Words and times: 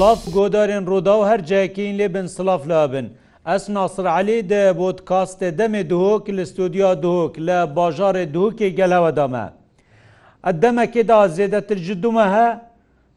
سلاف 0.00 0.20
گۆدارên 0.34 0.84
ڕوودا 0.90 1.14
و 1.18 1.24
هەر 1.24 1.40
جایکین 1.48 1.96
lê 1.98 2.06
bin 2.14 2.26
silaف 2.34 2.66
labin. 2.68 3.08
Ez 3.46 3.68
nasirعلي 3.68 4.48
de 4.50 4.72
bodkastê 4.78 5.50
demê 5.58 5.90
duhok 5.90 6.28
li 6.28 6.46
stûdya 6.46 7.02
duhok 7.02 7.38
li 7.38 7.58
bajarê 7.76 8.34
duhokê 8.34 8.68
gelheweda 8.68 9.28
me. 9.28 9.44
Ed 10.46 10.62
demekê 10.62 11.08
da 11.08 11.26
zêdetir 11.28 11.76
ji 11.76 12.02
dume 12.02 12.22
he, 12.32 12.58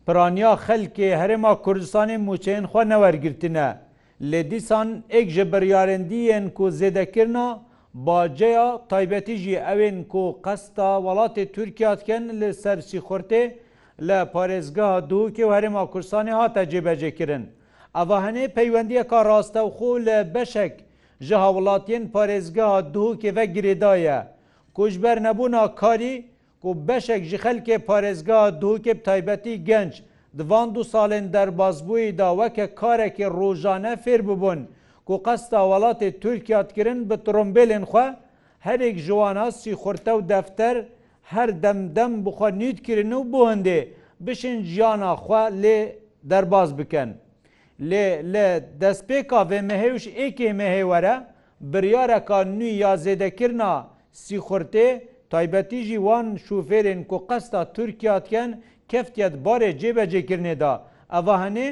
piraniya 0.07 0.55
xelkê 0.55 1.15
herêma 1.17 1.61
Kurdistanê 1.61 2.17
mûçeyên 2.17 2.65
xwe 2.67 2.83
newergirtine. 2.89 3.77
Lê 4.21 4.51
dîsan 4.51 5.03
ek 5.09 5.29
ji 5.31 5.51
biryarendiyên 5.53 6.49
ku 6.49 6.63
zêdekirna, 6.69 7.57
baceya 7.93 8.79
taybetî 8.89 9.37
jî 9.37 9.55
evên 9.55 10.03
ku 10.07 10.39
qesta 10.43 10.83
welatê 11.05 11.51
Türkiya 11.51 11.99
diken 11.99 12.41
li 12.41 12.53
sersî 12.53 12.97
xurtê, 12.99 13.53
لە 14.07 14.19
پارێزگا 14.33 14.91
دوو 15.11 15.29
کێ 15.35 15.45
هەرێما 15.53 15.83
کورسانی 15.93 16.33
هاتە 16.39 16.61
جێبەجێکردن. 16.71 17.43
ئەوە 17.97 18.17
هەنێ 18.25 18.45
پەیوەندیەکە 18.57 19.19
ڕاستە 19.29 19.61
و 19.65 19.69
خۆ 19.77 19.91
لە 20.07 20.17
بەشێک 20.35 20.75
ji 21.27 21.31
هاوڵاتیên 21.43 22.03
پارێزگا 22.15 22.69
دوو 22.95 23.19
کێvek 23.21 23.49
girêdaye. 23.55 24.19
Koçber 24.77 25.17
nebûna 25.27 25.65
karî 25.81 26.15
ku 26.61 26.69
beşek 26.87 27.21
ji 27.29 27.37
xelkê 27.43 27.77
parêzga 27.89 28.39
dukê 28.61 28.93
taybetî 29.07 29.55
genc 29.69 29.93
divan 30.37 30.67
du 30.75 30.83
salên 30.93 31.25
derbazbûyî 31.33 32.11
da 32.19 32.27
weke 32.39 32.67
karekê 32.79 33.27
rojane 33.39 33.93
fêr 34.03 34.21
bibûn 34.27 34.59
ku 35.07 35.15
qesta 35.25 35.57
welatê 35.71 36.09
Türkiya 36.23 36.61
kirin 36.75 36.99
bi 37.09 37.13
trombelên 37.25 37.83
xwe 37.91 38.07
herek 38.67 38.95
jiwana 39.07 39.47
sîxurte 39.61 40.11
û 40.17 40.21
defter 40.31 40.75
هەر 41.31 41.49
دەمدەم 41.63 42.11
بخوا 42.25 42.49
نیتکردن 42.61 43.13
و 43.17 43.21
بۆ 43.31 43.41
هەندێ 43.51 43.79
بشین 44.25 44.57
ژیانەخوا 44.71 45.43
لێ 45.63 45.77
دەرباز 46.31 46.69
بکەن. 46.79 47.09
لێ 47.89 48.05
لە 48.33 48.45
دەستپێکا 48.81 49.39
vê 49.49 49.59
mehêwş 49.69 50.03
êkê 50.25 50.49
mehêwere 50.61 51.15
biryareka 51.71 52.39
nû 52.57 52.65
ya 52.83 52.93
zêdekirna 53.05 53.71
sîxurtê 54.23 54.87
taybetî 55.31 55.81
jî 55.87 55.95
wan 56.07 56.27
şûfêrên 56.45 57.07
ku 57.09 57.17
qesta 57.27 57.73
Tirkiya 57.73 58.25
diken 58.25 58.49
keftiyet 58.87 59.33
barê 59.45 59.71
cêbecêkirnê 59.81 60.55
da. 60.59 60.73
Eva 61.19 61.35
henê 61.47 61.69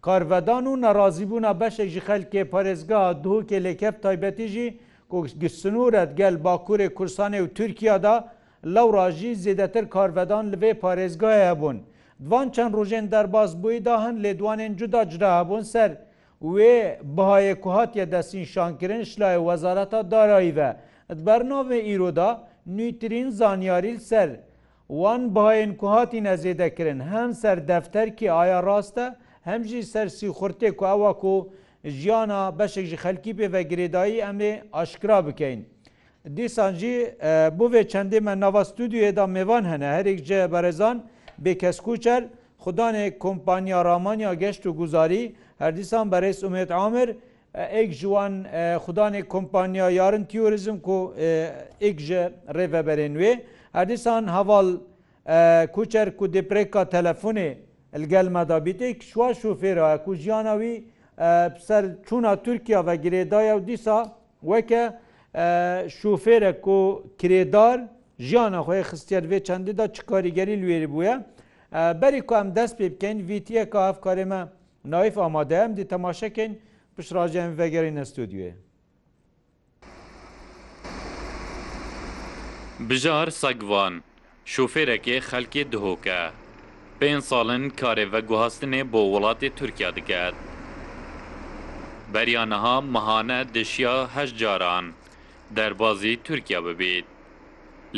karvedan 0.00 0.64
û 0.70 0.72
nerazîbûna 0.86 1.60
beşek 1.60 1.88
ji 1.94 1.98
xelkê 2.08 2.42
parêzgeha 2.54 3.10
duhokê 3.24 3.58
lêkev 3.66 3.94
taybetî 4.04 4.48
jî 4.48 4.66
ku 5.10 5.26
gisinûret 5.40 6.10
gel 6.16 6.34
Bakurê 6.44 6.88
Kursanê 6.96 7.40
û 7.46 7.54
Tirkiya 7.54 8.02
da 8.02 8.32
لەو 8.74 8.88
ڕژی 8.96 9.32
زیدەتر 9.44 9.84
کارڤدان 9.94 10.46
لەوێ 10.52 10.72
پارێزگایە 10.82 11.52
بوون 11.60 11.78
دوان 12.28 12.46
چەند 12.54 12.72
ڕژێن 12.78 13.06
دەرباز 13.14 13.50
بووی 13.62 13.80
دا 13.86 13.96
هەن 14.04 14.16
لێدوانێن 14.24 14.72
جودا 14.80 15.02
جرابوون 15.12 15.64
سەر 15.72 15.90
وێ 16.52 16.76
بەهایە 17.16 17.54
کوهاتە 17.64 18.04
دەستین 18.14 18.44
شانکردن 18.52 19.02
شلای 19.10 19.38
وەزارەتە 19.46 20.00
داراییە 20.12 20.70
بەرنامێ 21.26 21.78
ئیرۆدا 21.88 22.30
نویترین 22.76 23.28
زانیاریل 23.38 23.98
سەر 24.10 24.30
وان 25.00 25.22
باین 25.36 25.72
کوهاتی 25.80 26.20
نەزێدەکردن 26.28 27.00
هەم 27.12 27.30
سەر 27.42 27.56
دەفتەرکی 27.70 28.28
ئایا 28.36 28.60
ڕاستە 28.68 29.06
هەمژی 29.48 29.82
سەرسی 29.92 30.28
خورتێک 30.38 30.76
و 30.82 30.86
ئەوە 30.90 31.12
و 31.32 31.34
ژیانە 31.98 32.40
بەشێکژی 32.58 33.02
خەلکی 33.04 33.32
بێ 33.38 33.46
بە 33.54 33.60
گرێدایی 33.70 34.24
ئەمێ 34.26 34.52
ئاشکرا 34.74 35.18
بکەین. 35.28 35.60
دیسانجی 36.36 36.94
بوێ 37.58 37.82
چەندی 37.92 38.18
من 38.28 38.38
ناوا 38.44 38.62
ستودیوێدا 38.70 39.24
میوان 39.36 39.64
هەنە 39.72 39.88
هەرێک 39.96 40.18
جێ 40.28 40.40
بەرەزان 40.54 40.96
بێکەسکوچەر 41.44 42.22
خدانێ 42.64 43.04
کۆمپانیا 43.24 43.80
ڕامانیا 43.88 44.32
گەشت 44.42 44.62
و 44.68 44.70
گوزاری 44.80 45.24
هەردیسان 45.62 46.06
بەرەس 46.12 46.38
عومێت 46.46 46.70
عامر 46.80 47.08
ئێک 47.74 47.90
جوان 48.00 48.34
خدانێک 48.84 49.26
کۆمپانیا 49.34 49.86
یارن 50.00 50.24
تیۆریزم 50.30 50.76
کو 50.86 50.96
ئێک 51.82 51.96
ji 52.06 52.12
ڕێڤەبەرێن 52.56 53.14
وێ 53.20 53.32
هەردیسان 53.78 54.22
هەواڵ 54.36 54.66
کوچەر 55.74 56.08
کو 56.18 56.24
دپرێکا 56.34 56.82
تەلەفۆنێ 56.94 57.50
gelmedabîtê 58.12 58.88
şwa 59.10 59.28
şofêra 59.40 59.86
ku 60.04 60.12
jiyana 60.22 60.54
wî 60.60 60.74
ser 61.66 61.84
çûna 62.06 62.32
Tirkiya 62.46 62.80
ve 62.86 62.94
girêdaya 63.04 63.52
û 63.58 63.60
dîsa 63.68 63.98
weke 64.50 64.84
شوفێرە 66.00 66.52
و 66.76 66.94
کرێدار 67.20 67.78
ژیانە 68.28 68.60
خۆی 68.66 68.82
خستیار 68.88 69.24
بێ 69.30 69.38
چنددا 69.46 69.86
چ 69.94 69.98
کاریگەری 70.10 70.56
لێری 70.62 70.86
بووە 70.94 71.14
بەری 72.00 72.20
کو 72.28 72.32
ئەم 72.38 72.48
دەست 72.56 72.74
پێ 72.78 72.86
بکەین 72.94 73.18
ویتیە 73.28 73.64
کە 73.72 73.78
ئاف 73.84 73.96
کارێمە 74.06 74.40
نایف 74.92 75.14
ئامادەم 75.20 75.70
دی 75.76 75.84
تەماشەکەین 75.92 76.52
پشراژیان 76.96 77.50
ڤگەری 77.58 77.92
نەستودیوێ. 77.98 78.50
بژار 82.88 83.28
سەگوان 83.42 83.94
شوفێرەکێ 84.54 85.16
خەلکی 85.30 85.64
دهۆکە 85.72 86.22
پێ 87.00 87.10
ساڵن 87.30 87.64
کارێڤە 87.80 88.20
گوهاستنێ 88.28 88.82
بۆ 88.92 89.00
وڵاتی 89.12 89.48
تورکیا 89.58 89.90
دەکات. 89.98 90.36
بەریانەها 92.12 92.76
مەهانە 92.94 93.38
دشیا 93.56 93.96
هەش 94.14 94.30
جاران. 94.42 94.86
دەربازی 95.56 96.16
تورکیا 96.24 96.60
ببێت 96.66 97.06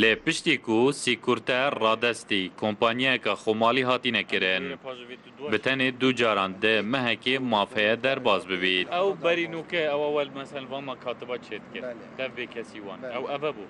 لێ 0.01 0.13
پشتێک 0.25 0.69
و 0.77 0.81
سیکورتە 1.03 1.61
ڕادستی 1.83 2.43
کۆمپانیەکە 2.61 3.33
خۆماڵی 3.43 3.85
هاتی 3.89 4.13
نەکردن 4.19 4.63
بتەنێ 5.53 5.89
دوو 6.01 6.13
جاران 6.21 6.53
دە 6.63 6.75
مەهەکێ 6.93 7.37
مافەیە 7.53 7.95
دەرباز 8.05 8.43
ببیت 8.51 8.87
ئەو 8.97 9.09
بەرینوکە 9.25 9.81
ئەوەوەل 9.93 10.31
مەسلوانمە 10.39 10.95
کاتبە 11.05 11.37
چێت 11.47 11.65
کرد 11.75 11.97
دەبێ 12.19 12.45
کەسیوان 12.55 12.99
ئەو 13.15 13.25
ئەبە 13.33 13.51
بوو 13.57 13.67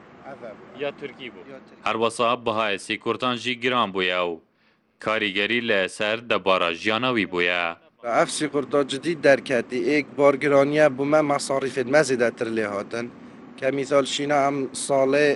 یا 0.82 0.90
تورکی 0.98 1.28
بوو 1.34 1.44
هەروەسا 1.86 2.30
بەهای 2.44 2.78
سیکورتانژی 2.86 3.54
گران 3.62 3.88
بووە 3.94 4.20
و 4.30 4.34
کاریگەری 5.04 5.60
لە 5.70 5.80
سەر 5.96 6.18
دەبارە 6.30 6.70
ژیانەوی 6.82 7.26
بووە. 7.32 7.60
ئەف 8.16 8.28
سیکورتا 8.38 8.80
جدی 8.90 9.14
دەرکەتی 9.26 9.80
ئێک 9.90 10.06
بارگرانیە 10.18 10.86
بوومە 10.96 11.20
مەساریفت 11.30 11.88
مەزی 11.94 12.16
دەتر 12.22 12.48
لێ 12.56 12.66
هاتن. 12.74 13.06
کە 13.64 13.70
میزالشینە 13.78 14.36
ئەم 14.44 14.56
ساڵێ 14.86 15.28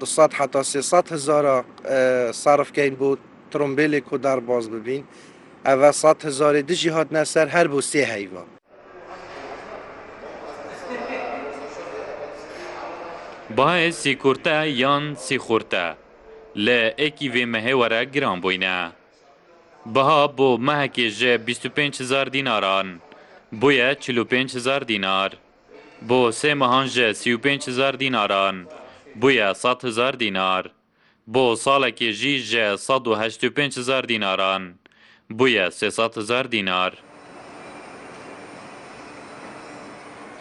200 0.00 0.38
حتا 0.38 0.62
300 0.62 1.08
هزار 1.14 1.64
صرفکەین 2.32 2.94
بۆ 3.00 3.10
ترمبیلێک 3.50 4.06
و 4.12 4.18
دەرباز 4.24 4.64
ببین 4.74 5.04
ئەە 5.66 5.92
100 5.92 6.24
هزاری 6.26 6.62
دژی 6.62 6.90
هاتنە 6.96 7.24
سەر 7.34 7.48
هەر 7.54 7.66
بۆ 7.72 7.80
سێ 7.90 8.02
هەیوە 8.14 8.42
باە 13.56 13.90
سیکورتە 14.02 14.66
یان 14.82 15.14
سیخورتە 15.26 15.86
لە 16.66 16.80
ئەکی 17.00 17.28
وێ 17.32 17.44
مەهێوەرە 17.54 18.02
گران 18.14 18.38
بووینە 18.42 18.76
بەها 19.94 20.22
بۆ 20.36 20.50
مەهەکێژە 20.66 21.32
25 21.46 22.00
هزار 22.02 22.28
دیناران 22.28 23.00
بۆیە 23.60 23.94
45 24.00 24.56
هزار 24.56 24.82
دینار. 24.84 25.30
بۆ 26.10 26.22
سێ 26.40 26.52
مەهانژە 26.62 27.08
35هزار 27.22 27.94
دیناران 28.02 28.56
بویە 29.20 29.48
100هزار 29.62 30.14
دینار 30.24 30.62
بۆ 31.34 31.44
ساڵێکی 31.64 32.08
ژیژە 32.20 32.66
185هزار 32.76 34.04
دیناران 34.12 34.62
بویە 35.38 35.66
300هزار 35.78 36.44
دینار. 36.54 36.92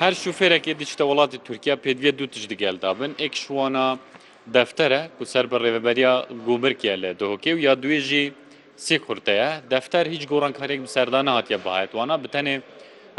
هەر 0.02 0.14
شوفێرەێکی 0.24 0.74
دیشتە 0.82 1.04
وڵاتی 1.10 1.38
تورکیا 1.48 1.76
پێدوێت 1.84 2.16
دوو 2.20 2.28
تش 2.34 2.44
دیگەل 2.52 2.78
دابن 2.86 3.12
ئێکشوانە 3.22 3.88
دەفتەرە 4.56 5.02
و 5.20 5.24
سەر 5.34 5.46
بە 5.52 5.58
ڕێبەریا 5.64 6.14
گومرکە 6.48 6.94
لە 7.04 7.12
دۆکێ 7.22 7.52
و 7.56 7.60
یا 7.66 7.74
دوێژی 7.84 8.26
سێ 8.86 8.96
کورتەیە 9.06 9.50
دەفتەر 9.74 10.06
هیچ 10.14 10.24
گۆڕانکاریێک 10.32 10.82
سەردان 10.96 11.28
هااتە 11.32 11.58
باەتوانە 11.66 12.16
بتەنێ 12.24 12.56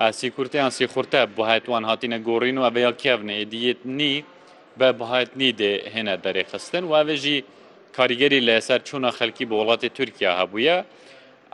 ئاسی 0.02 0.28
کورتیان 0.36 0.70
سی 0.76 0.84
خورتە 0.92 1.20
بەهایتوان 1.36 1.82
هاتیینە 1.90 2.18
گۆڕین 2.28 2.56
و 2.58 2.62
ئەبەیە 2.66 2.92
کێبنێ 3.02 3.36
دیت 3.52 3.80
نی 3.98 4.14
بە 4.78 4.88
بەهایتنی 4.98 5.50
دێ 5.60 5.72
هێنە 5.94 6.14
دەرێخستن 6.24 6.84
واوێژی 6.92 7.38
کاریگەری 7.96 8.44
لەسەر 8.48 8.80
چوونە 8.88 9.10
خەلکی 9.18 9.44
بە 9.48 9.54
وڵاتی 9.60 9.90
تورکیا 9.96 10.30
هەبووە 10.40 10.76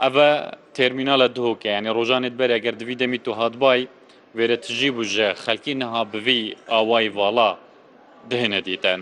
ئەە 0.02 0.28
تەرمینالە 0.76 1.28
دهۆکە 1.36 1.68
ینی 1.76 1.92
ڕۆژانت 1.98 2.34
بەرەگەر 2.40 2.74
دوی 2.80 2.96
دەمی 3.02 3.18
تو 3.24 3.32
هاتبای 3.40 3.82
وێرە 4.36 4.58
تژی 4.64 4.90
بژە 4.96 5.28
خەلکی 5.44 5.74
نەها 5.80 6.02
بوی 6.12 6.40
ئاوای 6.72 7.08
واڵا 7.18 7.50
دهێنە 8.30 8.60
دیتەن. 8.68 9.00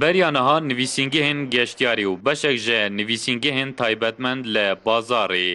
بەریانەها 0.00 0.56
نویسینگەهێن 0.68 1.38
گەشتیاری 1.54 2.04
و 2.10 2.16
بەشێک 2.26 2.56
ژە 2.66 2.80
نویسینگەهێن 2.98 3.70
تایبەتمەند 3.78 4.44
لە 4.54 4.66
بازارێ 4.86 5.50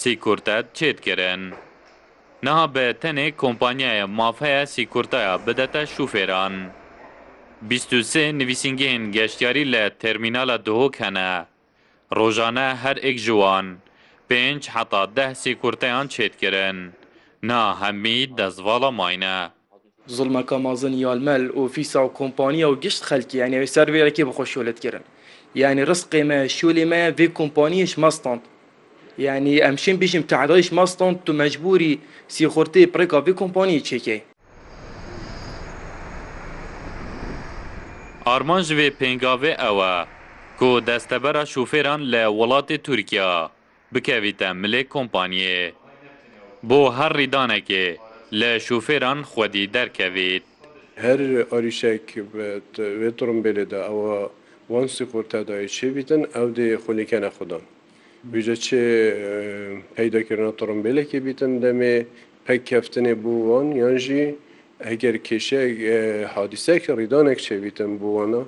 سیکورتەت 0.00 0.66
چێتکردن. 0.78 1.42
نەها 2.46 2.66
بە 2.74 2.86
تەنێک 3.02 3.34
کۆمپانیایە 3.42 4.06
مافەیە 4.18 4.62
سیکورتایە 4.74 5.34
بدەتە 5.46 5.82
شوفێران. 5.94 6.54
23 7.68 8.32
نویسینگەهێن 8.40 9.04
گەشتیاری 9.16 9.64
لە 9.74 9.82
تەرمینالە 10.00 10.56
دهۆک 10.66 10.94
هەنە، 11.04 11.30
ڕۆژانە 12.16 12.68
هەر 12.82 12.96
ئێک 13.04 13.16
جوان، 13.26 13.66
پێنج 14.28 14.62
حتا 14.74 15.02
ده 15.06 15.28
سیکورتیان 15.42 16.06
چێتکردن، 16.14 16.76
نا 17.48 17.62
هەمی 17.82 18.20
دەستواڵە 18.38 18.90
ماینە. 19.00 19.38
زلمەکە 20.14 20.52
مازن 20.62 20.92
یالمەل 20.94 21.44
ئۆفیسا 21.56 22.00
و 22.06 22.12
کۆمپانیا 22.18 22.66
و 22.72 22.76
گشت 22.84 23.02
خەلکی 23.08 23.38
ئەنیەوەی 23.42 23.70
سەرێرەکی 23.76 24.22
بخۆ 24.28 24.44
شۆلتگرن 24.52 25.04
یعنی 25.62 25.82
ڕستقیمە 25.88 26.38
شولێمە 26.58 27.02
بێ 27.18 27.26
کۆمپانیش 27.38 27.92
مەستان 28.02 28.38
یعنی 29.18 29.54
ئەمشین 29.64 29.96
بیشم 30.00 30.22
تعدایش 30.22 30.68
مەستان 30.78 31.12
تو 31.24 31.30
مەجبوری 31.40 31.96
سیخورتی 32.28 32.86
پڕێکا 32.92 33.18
بێ 33.26 33.32
کۆمپانی 33.40 33.80
چێکی 33.88 34.18
ئارمان 38.26 38.62
ژێ 38.68 38.88
پێنگاوێ 39.00 39.52
ئەوە 39.62 39.92
کۆ 40.58 40.70
دەستەبەرە 40.88 41.44
شوفێران 41.52 42.00
لە 42.12 42.22
وڵاتی 42.38 42.78
تورکیا 42.86 43.32
بکەویتە 43.94 44.48
ملێ 44.62 44.82
کۆمپانیێ 44.94 45.56
بۆ 46.68 46.80
هەر 46.98 47.12
ڕیدانەکێ 47.20 47.86
لە 48.32 48.58
شوفێران 48.58 49.22
خودی 49.22 49.70
دەرکەوێت 49.74 50.42
هەر 51.04 51.20
ئۆریشێک 51.50 52.06
وێتڕم 53.00 53.38
بێلێدا 53.44 53.80
ئەوە 53.88 54.18
وانسی 54.70 55.04
قورتادای 55.10 55.68
چێبیتن 55.76 56.22
ئەو 56.34 56.48
دێ 56.56 56.68
خونیکەە 56.84 57.30
خوددان 57.36 57.62
بژە 58.32 58.56
چێ 58.64 58.82
پەیداکردە 59.96 60.52
تڕمبیلێکی 60.60 61.18
بیتن 61.26 61.52
دەمێ 61.64 61.94
پەک 62.46 62.60
کەفتنێ 62.70 63.14
بووان 63.24 63.66
یانژی 63.82 64.24
ئەگەر 64.88 65.16
کێشە 65.26 65.62
حادیسەکە 66.34 66.92
ڕیدانێک 67.00 67.38
چێویتن 67.46 67.92
بووانە 68.00 68.42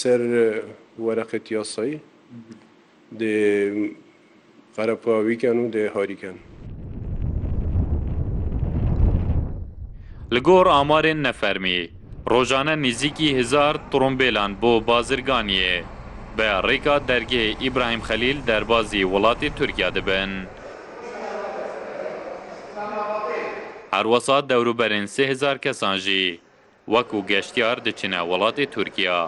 سەر 0.00 0.20
وەرەقەت 1.04 1.44
یاسایی 1.56 1.98
دێ 3.20 3.36
قەرەپاویکەن 4.76 5.56
و 5.60 5.66
دێ 5.74 5.84
هاریکەن 5.94 6.36
li 10.34 10.40
gor 10.48 10.66
amarên 10.66 11.22
nefermî 11.26 11.78
rojane 12.32 12.74
nîzîkî 12.86 13.28
hizar 13.38 13.74
trombêlan 13.92 14.50
bo 14.62 14.72
bazirganiyê 14.90 15.82
bi 16.38 16.42
rêka 16.68 17.00
dergehê 17.08 17.54
ئیبراهیم 17.60 18.00
خەلیل 18.02 18.46
derbazî 18.46 19.00
welatê 19.02 19.50
Tirkiya 19.54 19.94
dibin. 19.94 20.30
Herwesa 23.90 24.38
dewrûberên 24.48 25.02
sêhzar 25.06 25.60
kesan 25.60 25.96
jî 25.96 26.38
وەکو 26.88 27.18
گەشتیار 27.32 27.76
دچینە 27.86 28.20
وڵاتی 28.30 28.66
تورکیا 28.74 29.18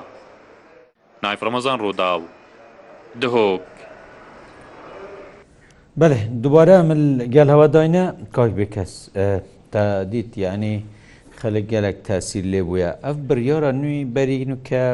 نایفرەمەزان 1.23 1.79
ڕووداو 1.85 2.21
دهۆک 3.23 3.67
بەێ 6.01 6.21
دووبارە 6.43 6.77
من 6.89 7.01
گەل 7.35 7.49
هەواداینە 7.55 8.05
کاک 8.37 8.51
بکەس 8.59 8.93
تا 9.75 9.85
دیت 10.13 10.33
یعنی 10.47 10.75
خەلک 11.41 11.65
گەلک 11.73 11.97
تاسیر 12.09 12.45
لێ 12.53 12.61
بووە 12.69 12.91
ئەف 13.05 13.17
بریۆرە 13.29 13.71
نوی 13.83 13.99
بەرین 14.15 14.51
و 14.55 14.59
کە 14.69 14.85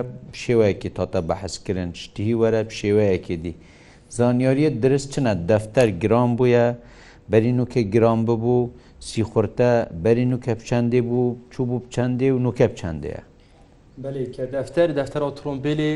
شێوەیەکی 0.42 0.90
تاتە 0.98 1.20
بەحەسکردن 1.28 1.90
شتی 2.02 2.32
وەرە 2.40 2.60
شێوەیەکی 2.78 3.36
دی 3.42 3.54
زانیاریە 4.16 4.70
درست 4.82 5.08
چنە 5.14 5.32
دەفتەر 5.50 5.88
گران 6.02 6.30
بووە 6.38 6.64
بەرین 7.32 7.58
و 7.62 7.66
کە 7.72 7.80
گران 7.94 8.20
ببوو 8.28 8.58
سی 9.08 9.22
خورتە 9.30 9.70
بەرین 10.04 10.32
و 10.34 10.38
کە 10.44 10.52
بچەندێ 10.60 11.00
بوو 11.08 11.36
چوو 11.52 11.64
بوو 11.70 11.80
بچەندێ 11.86 12.28
و 12.34 12.38
نوکە 12.44 12.66
بچەندەیە 12.72 13.22
بەێ 14.02 14.24
کە 14.34 14.44
دەفتەر 14.56 14.88
دەفتەر 14.98 15.22
ئۆتۆمبیلی 15.26 15.92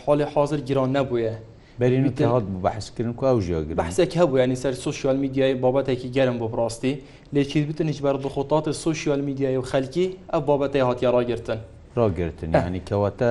حاڵی 0.00 0.26
حاضر 0.34 0.60
گران 0.68 0.90
نەبووە 0.96 1.34
بەرین 1.78 2.06
تاات 2.18 2.44
بەحسکردن 2.64 3.12
کوژیاگر 3.22 3.74
بەحسێک 3.80 4.12
هەبوو 4.20 4.38
ینی 4.40 4.56
سەر 4.62 4.74
سوسیال 4.86 5.16
میدیای 5.24 5.52
بابەتێکی 5.60 6.08
گەرم 6.16 6.36
بۆ 6.40 6.48
پڕاستی 6.52 6.94
لێکی 7.34 7.58
بتن 7.68 7.88
هیچ 7.92 8.00
بەر 8.04 8.16
دخۆتاتی 8.24 8.72
سوسیال 8.84 9.20
میدیای 9.20 9.56
و 9.56 9.62
خەلکی 9.62 10.06
ئەو 10.32 10.40
بابەتی 10.48 10.78
هااتیا 10.86 11.10
ڕاگرتن 11.16 11.58
ڕاگرتن 11.98 12.48
ینی 12.66 12.82
کەواتە 12.88 13.30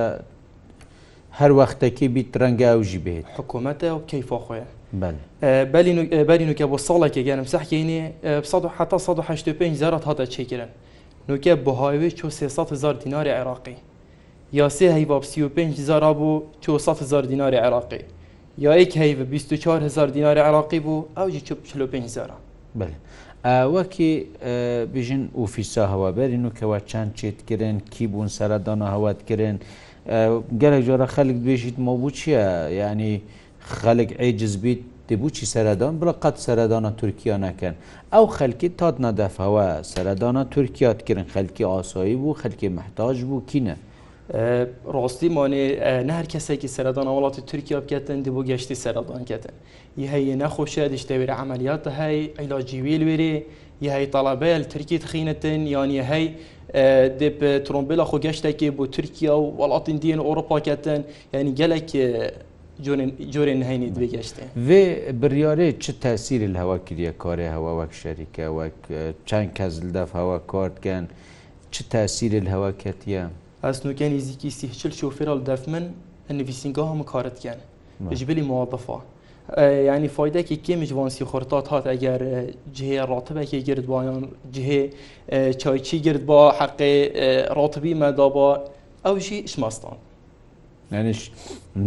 هەر 1.40 1.50
وەختەکی 1.60 2.06
بیت 2.14 2.30
ڕەنگە 2.40 2.68
ئەوژی 2.74 3.00
بێت 3.06 3.26
حکوومەتە 3.36 3.88
و 3.96 3.98
کەیفا 4.10 4.38
خۆیان 4.46 4.70
بەری 6.28 6.44
نوکە 6.50 6.64
بۆ 6.72 6.78
ساڵێکی 6.88 7.22
گەرم 7.28 7.46
سەحکەینێ 7.52 8.00
1995 8.24 9.76
زارات 9.82 10.04
هاتە 10.08 10.26
چێکرن 10.34 10.70
نوکە 11.28 11.52
بۆ 11.64 11.72
هاوێ 11.80 12.08
300 12.28 12.72
هزار 12.72 12.94
دیناری 12.94 13.30
عێراقی 13.34 13.76
یاسی 14.52 14.88
هەی 14.94 15.04
باب 15.08 15.22
35 15.24 15.74
زارا 15.80 16.12
بوو 16.14 16.42
200 16.62 16.88
هزار 17.02 17.22
دیناری 17.26 17.56
عێراقی 17.60 18.02
یا 18.58 18.78
یک 18.78 18.96
هیوه 18.96 19.24
24 19.24 19.82
هزار 19.84 20.06
دینار 20.16 20.38
عراقی 20.48 20.80
بوو 20.80 21.04
ئەوجی 21.16 21.40
چ 21.48 21.52
45 21.64 22.02
هزاران 22.04 22.36
بله. 22.74 22.94
وەکی 23.76 24.08
بژین 24.94 25.28
ئوفیسا 25.38 25.84
هەوابەرین 25.92 26.44
و 26.46 26.50
کەوا 26.60 26.78
چند 26.90 27.10
چێتکردن 27.18 27.90
کی 27.92 28.06
بوون 28.10 28.28
سەردانە 28.38 28.86
هەواتکردن 28.94 29.56
گەلێک 30.60 30.82
جۆرە 30.88 31.06
خەلک 31.16 31.36
بێژیت 31.46 31.76
مەبوو 31.86 32.10
چییە 32.18 32.44
ینی 32.80 33.14
خەلک 33.80 34.08
عجز 34.20 34.54
بیت 34.62 34.80
دەبووچی 35.08 35.46
سەردان 35.54 35.92
بڵە 36.00 36.14
قەت 36.22 36.36
سەردانە 36.46 36.90
تورکیا 37.00 37.36
نەکەن 37.44 37.74
ئەو 38.14 38.26
خەلکی 38.38 38.68
تات 38.78 38.96
نەدەفەوە 39.06 39.66
سەردانە 39.92 40.42
تورکیاتکردن 40.54 41.26
خەلکی 41.34 41.64
ئاسایی 41.72 42.16
بوو 42.22 42.34
خەلکی 42.42 42.68
محتاج 42.78 43.16
بوو 43.28 43.42
کینە 43.50 43.76
ڕاستیمانێ 44.94 45.66
نهر 46.10 46.26
کەسێکی 46.32 46.68
سەردان 46.76 47.06
وڵاتی 47.16 47.40
تورکیا 47.50 47.78
بکەن 47.86 48.18
دی 48.26 48.30
بۆ 48.34 48.42
گەشتی 48.50 48.76
سەردانکەن 48.84 49.42
ی 50.02 50.06
هەیە 50.12 50.34
نەخۆشە 50.42 50.84
دیشتەوێرە 50.92 51.34
ئەعملیاتە 51.38 51.90
هەی 52.00 52.18
ئەیلاجیویل 52.38 53.02
وێرێ 53.08 53.34
یه 53.84 53.90
هەی 53.96 54.06
تەڵابەل 54.14 54.62
ترکیت 54.74 55.04
خینەتن 55.10 55.60
یانە 55.74 56.02
هەی 56.10 56.24
دب 57.20 57.38
ترۆمبیلا 57.66 58.04
خۆ 58.10 58.16
گەشتێکی 58.26 58.68
بۆ 58.76 58.84
تورکیا 58.94 59.32
و 59.42 59.46
وڵاتین 59.60 59.96
دیین 60.02 60.20
ئۆڕۆپاکەن 60.26 61.00
یعنی 61.34 61.50
گەلێک 61.58 61.88
جۆرێ 63.34 63.54
نهینی 63.62 63.88
دوێگەشتێ 63.96 64.44
وێ 64.68 64.82
بریارێ 65.20 65.68
چ 65.84 65.86
تاسیری 66.04 66.48
لە 66.54 66.58
هەوا 66.62 66.78
کردە 66.86 67.12
کارێ 67.22 67.46
هەوا 67.56 67.72
وەک 67.80 67.92
شەریکە 68.00 68.46
وەک 68.58 68.78
چەند 69.28 69.50
کەس 69.56 69.74
لەدەف 69.86 70.08
هەوا 70.20 70.38
کارتکەن 70.52 71.04
چ 71.74 71.76
تاسیری 71.94 72.40
لە 72.46 72.50
هەوا 72.54 72.70
کەتیە؟ 72.82 73.24
ئەسنوکە 73.66 74.06
نزیکی 74.14 74.50
سیهچل 74.58 74.92
شوفێرە 75.00 75.32
لە 75.38 75.44
دەفمن 75.50 75.84
نویسینگە 76.38 76.82
هەمە 76.90 77.04
کارتکەن 77.12 77.58
ژبلی 78.18 78.42
موواڵدەفا. 78.50 78.98
ینی 79.90 80.08
فیدەکی 80.16 80.56
کێمیش 80.66 80.90
وانسی 80.98 81.24
خورتات 81.30 81.66
هات 81.72 81.84
ئەگەر 81.92 82.22
جهەیە 82.76 83.04
ڕاتبێکی 83.10 83.60
گرت 83.68 83.84
بایان 83.90 84.18
جهێ 84.54 84.80
چایچی 85.60 85.98
گرت 86.06 86.22
بە 86.28 86.40
حەقێ 86.60 86.92
ڕاتبی 87.58 87.92
مەدابا 88.02 88.48
ئەوشی 89.06 89.38
شماستان. 89.52 89.96
نش 90.92 91.20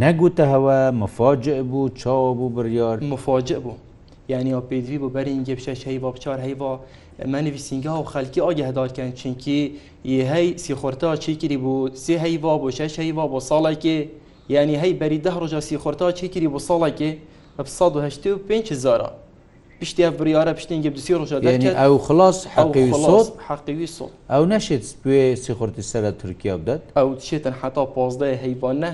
نەگوتە 0.03 0.43
هەوە 0.53 0.77
مفاجع 1.03 1.57
بوو 1.71 1.89
چاوە 2.01 2.31
بوو 2.37 2.49
بڕیار 2.55 2.97
مفاجع 3.15 3.57
بوو 3.65 3.75
یعنی 4.33 4.51
ئەو 4.55 4.63
پێوی 4.69 4.97
بۆ 5.01 5.07
بەرین 5.15 5.41
گەپشە 5.47 5.73
شەی 5.83 5.99
با 6.03 6.11
بچار 6.15 6.37
هەیوا 6.45 6.73
منویسینگا 7.27 8.01
و 8.01 8.05
خەلکی 8.05 8.39
ئاگەهدارکەن 8.41 9.13
چینکی 9.15 9.75
هەی 10.05 10.57
سیخۆرتا 10.57 11.15
چیکری 11.15 11.57
بوو 11.57 11.89
سێ 11.93 12.17
هەیوا 12.23 12.57
بۆ 12.61 12.71
شەش 12.71 12.99
هەیوا 12.99 13.25
بۆ 13.33 13.39
ساڵێکی 13.49 13.99
یعنی 14.49 14.75
هەی 14.81 14.93
بەری 14.93 15.17
ده 15.17 15.31
ڕۆژە 15.31 15.59
سیخۆرتا 15.59 16.11
چیکری 16.11 16.47
بۆ 16.47 16.59
ساڵێکی 16.59 17.11
بە 17.59 17.63
5 18.49 18.73
زارە 18.73 19.09
پشتی 19.81 20.03
ئەف 20.03 20.13
بریاە 20.21 20.53
پشتنگە 20.57 20.87
دوسی 20.95 21.13
ڕۆژە 21.15 21.33
ئەو 21.65 21.97
خلاص 21.97 22.45
حقی 22.45 22.91
سۆ 22.93 23.25
حقیوی 23.47 23.87
سۆ 23.87 24.03
ئەو 24.29 24.45
نەشێت 24.45 24.85
بێ 25.05 25.35
سیخۆرتی 25.35 25.81
سەرە 25.83 26.11
تورکیا 26.21 26.57
بدات 26.57 26.81
ئەو 26.97 27.15
چێتن 27.19 27.53
حتا 27.61 27.85
پازدە 27.95 28.25
هەیوان 28.43 28.83
نە 28.83 28.87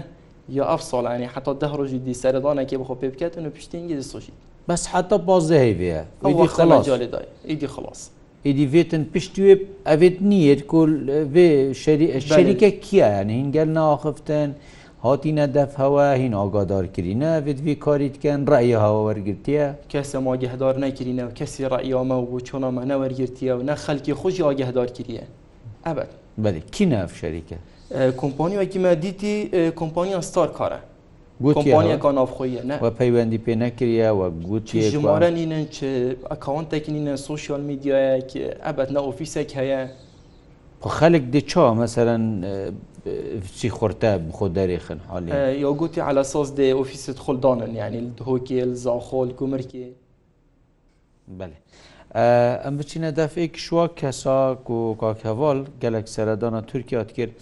یا 0.49 0.63
ئەف 0.77 0.81
ساڵانی 0.91 1.25
حتا 1.33 1.53
ده 1.53 1.67
ڕۆژی 1.77 1.97
دی 2.05 2.13
سەردانەکە 2.13 2.73
بخۆ 2.81 2.95
پێ 3.01 3.05
بکات 3.13 3.37
و 3.37 3.49
پشتنگی 3.49 4.01
سۆشی 4.01 4.31
بەس 4.69 4.87
حتا 4.87 5.17
پازدە 5.27 5.53
هەیوەیە 5.65 6.01
خلاص 6.23 6.85
خلاص 7.75 8.09
ئێدیڤێتن 8.47 9.03
پشتێ 9.13 9.51
ئەvێت 9.89 10.15
نییت 10.31 10.59
شەریکە 12.31 12.69
کیایان 12.85 13.29
هینگەل 13.39 13.69
ناخفتن 13.79 14.49
هاتیینە 15.05 15.45
دەفهەوە 15.57 16.05
هین 16.21 16.33
ئاگادارکردینە 16.39 17.29
ئەvێت 17.37 17.59
وی 17.65 17.75
کاریتکەن 17.85 18.39
ڕایی 18.51 18.75
هاوەرگرتیە 18.85 19.65
کەسە 19.91 20.17
ماگەهدار 20.27 20.75
نەکردینەوە 20.85 21.31
کەسی 21.39 21.63
ڕاییامە 21.73 22.17
و 22.29 22.33
چۆنەمە 22.47 22.83
نەوەرگرتیە 22.91 23.51
و 23.57 23.61
نە 23.69 23.75
خەلکی 23.85 24.13
خۆشی 24.19 24.43
ئاگەهدار 24.47 24.87
کردە 24.97 25.23
ئەبەت 25.87 26.11
بەێ 26.43 26.61
کی 26.75 26.85
ناف 26.91 27.11
شەریکە 27.19 27.57
کۆمپانیوەکیمە 28.21 28.91
دیتی 29.03 29.35
کۆمپانیان 29.79 30.23
ستار 30.29 30.49
کارە 30.59 30.79
کۆمپۆنیەکان 31.43 32.15
ئافخۆیە 32.21 32.61
پەیوەندی 32.99 33.39
پێ 33.45 33.53
نەکرە 33.61 34.11
وە 34.19 34.27
گوتی 34.49 34.77
ژمارە 34.91 35.29
نینە 35.37 35.59
ئەکاونتێکی 36.31 36.91
نینە 36.95 37.15
سوسیال 37.29 37.61
میدیایەک 37.69 38.29
ئەبەت 38.65 38.89
نە 38.95 38.99
ئۆفیسێک 39.07 39.49
هەیە 39.59 39.81
خەلک 40.97 41.23
دی 41.33 41.41
چا 41.51 41.65
مەسەرەن 41.79 42.23
چی 43.57 43.67
خورتە 43.77 44.11
بخۆ 44.27 44.47
دەرێخن 44.57 44.99
حالی 45.13 45.31
یا 45.63 45.71
گوتی 45.79 46.01
على 46.09 46.23
ساز 46.31 46.47
دێ 46.57 46.67
ئۆفیست 46.79 47.19
خولدانن 47.25 47.71
یعنی 47.81 47.99
هۆکیل 48.27 48.71
زاخۆل 48.85 49.29
گومرکی 49.39 49.85
بەێ 51.39 51.57
ئەم 52.63 52.73
بچینە 52.77 53.11
دەفێک 53.19 53.53
شووە 53.65 53.85
کەساک 53.99 54.63
و 54.75 54.79
کاکەواڵ 55.01 55.57
گەلک 55.83 56.05
سەردانە 56.15 56.61
تورکی 56.69 56.95
هات 56.97 57.11
کرد 57.17 57.33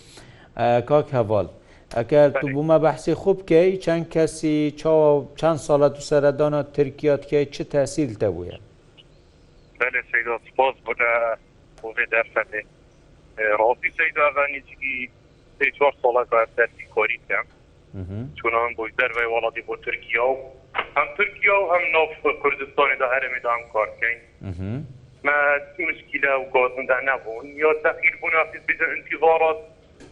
کاک 0.90 1.08
هەواڵ 1.18 1.48
ئەگەر 1.98 2.30
تو 2.42 2.48
بوومە 2.56 2.78
بەحسی 2.86 3.14
خوب 3.14 3.38
بکەی 3.44 3.72
چەند 3.86 4.06
کەسی 4.16 4.56
چەند 5.42 5.60
ساڵەت 5.68 5.94
و 6.00 6.02
سەردانە 6.10 6.62
ترکیاتکەی 6.76 7.46
چه 7.56 7.64
تەسییل 7.64 8.14
دەبووە 8.22 8.56
سپاس 10.48 10.76
بۆ 11.82 11.92
دەرفەنێ 12.14 12.62
ڕاستی 13.60 13.90
سەیداوانیکی 13.98 14.96
سێ 15.60 15.66
چوار 15.78 15.94
ساڵات 16.04 16.28
دەرسی 16.58 16.86
کۆریکەم 16.96 17.46
چونان 18.40 18.72
بۆی 18.78 18.92
دەروی 19.00 19.28
وڵاتی 19.34 19.62
بۆ 19.70 19.76
تورکیا 19.86 20.26
و 20.36 20.38
هەم 20.98 21.10
تورکیا 21.18 21.56
و 21.62 21.72
هەم 21.74 21.84
ناف 21.96 22.12
کوردستانی 22.42 22.96
دا 23.00 23.08
هەرمی 23.14 23.40
دام 23.48 23.62
کارکەین 23.74 24.20
ما 25.26 25.38
مشکلە 25.90 26.32
و 26.42 26.46
گازندا 26.56 26.98
نەبوون 27.10 27.46
یا 27.64 27.72
تەخیر 27.86 28.16
بوون 28.22 28.36
بزن 28.68 28.90
انتیظارات 28.98 29.58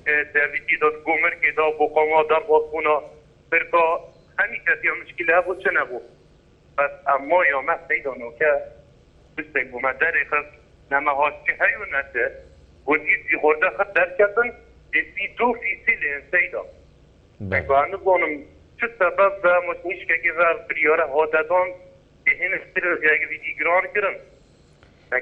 devletî 0.06 0.82
da 0.82 0.86
gomirkê 1.06 1.56
da 1.58 1.80
boqama 1.80 2.30
derbasbûna 2.30 3.04
Birka 3.54 4.02
hemî 4.38 4.64
kesiya 4.66 4.96
mişkîle 4.96 5.32
hebû 5.32 5.64
çi 5.64 5.70
nebû 5.70 6.02
Bes 6.78 6.92
emma 7.20 7.46
ya 7.48 7.62
me 7.62 7.80
peydanke 7.90 8.52
pistek 9.38 9.74
bû 9.74 9.82
me 9.84 9.90
derê 9.90 10.22
xir 10.28 10.46
neme 10.92 11.12
haşî 11.12 11.52
heyû 11.60 11.86
nete 11.98 12.34
gotî 12.88 13.18
zîxorde 13.30 13.68
xir 13.78 13.96
derketin 13.96 14.52
êî 14.94 15.38
du 15.38 15.54
fîsî 15.54 15.92
lê 16.02 16.22
seyda 16.32 16.64
zanım 18.00 18.32
çi 18.80 18.88
sebeb 19.00 19.34
ve 19.46 19.54
muşnîşkekî 19.68 20.38
ver 20.38 20.58
biryara 20.70 21.10
hadedan 21.16 21.68
hin 22.28 22.52
sirgegî 22.74 23.56
giran 23.60 23.84
kirin. 23.94 24.18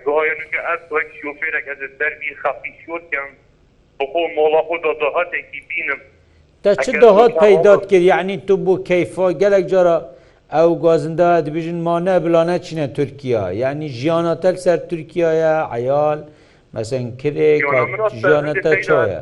goyen 0.05 0.39
ke 0.51 0.59
ez 0.73 0.81
wek 0.89 1.23
şofêrek 1.23 1.65
ez 1.71 1.99
derbî 1.99 2.25
xafî 2.31 2.71
şorken 2.85 3.29
بخۆ 3.99 4.21
مۆڵە 4.37 4.61
خۆدا 4.67 4.91
داهاتێکی 5.01 5.59
بینم 5.69 5.99
تا 6.63 6.71
چ 6.83 6.85
داهات 7.03 7.31
پەیداد 7.43 7.81
کرد 7.89 8.01
یعنی 8.13 8.35
تو 8.47 8.53
بۆ 8.65 8.73
کەیفا 8.89 9.27
گەلێک 9.41 9.65
جارە 9.73 9.97
ئەو 10.55 10.69
گازندا 10.85 11.29
دبیژن 11.47 11.79
مانە 11.87 12.15
بلانە 12.25 12.57
چینە 12.65 12.87
تورکیا 12.97 13.43
یعنی 13.63 13.87
ژیانە 13.99 14.33
تەل 14.43 14.55
سەر 14.65 14.79
تورکایە 14.89 15.53
عیال 15.75 16.19
مەسەن 16.75 17.05
کرێ 17.21 17.49
ژیانە 18.19 18.53
تە 18.63 18.71
چایە 18.85 19.21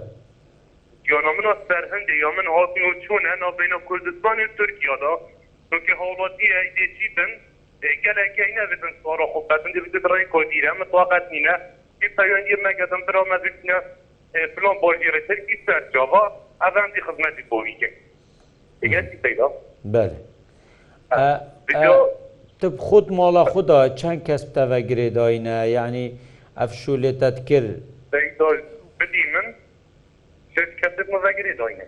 یانامنا 1.11 1.53
سەرهندێ 1.67 2.15
یا 2.23 2.29
من 2.37 2.47
هاتن 2.55 2.81
و 2.89 2.93
چۆن 3.03 3.23
هەنا 3.31 3.49
بینە 3.59 3.77
کوردستانی 3.87 4.45
تورکیادا 4.59 5.13
چونکە 5.71 5.93
هاڵاتی 6.01 6.47
ئەیدێکی 6.55 7.07
بن 7.17 7.31
gelekeyne 8.05 8.65
bizim 8.71 8.93
soru 9.03 9.23
hukukatın 9.33 9.73
dibizi 9.73 9.93
bir 10.03 10.29
koyduyla 10.33 10.75
mutlakat 10.75 11.31
nine 11.31 11.53
bir 12.01 12.09
sayın 12.15 12.45
yirmek 12.51 12.79
yazın 12.79 12.99
bir 13.07 13.13
olmaz 13.13 13.41
üstüne 13.49 13.77
فلان 14.55 14.75
بازی 14.81 15.03
رسل 15.11 15.45
کی 15.47 15.53
سر 15.65 15.79
جاوا 15.93 16.27
از 16.61 16.73
هم 16.75 16.91
دی 16.95 17.01
خدمتی 17.01 17.41
بوی 17.49 17.73
که 17.79 17.89
دیگه 18.81 19.01
چی 19.11 19.17
پیدا؟ 19.17 19.51
بله 19.85 20.11
تب 22.61 22.77
خود 22.77 23.11
مالا 23.13 23.45
خدا 23.45 23.89
چند 23.89 24.23
کسب 24.23 24.53
توگری 24.53 25.09
داینه 25.09 25.69
یعنی 25.69 26.19
افشولتت 26.57 27.45
کر 27.45 27.63
بدی 28.99 29.23
من 29.33 29.53
شد 30.55 30.67
کسب 30.83 30.99
مزگری 31.11 31.57
داینه 31.57 31.85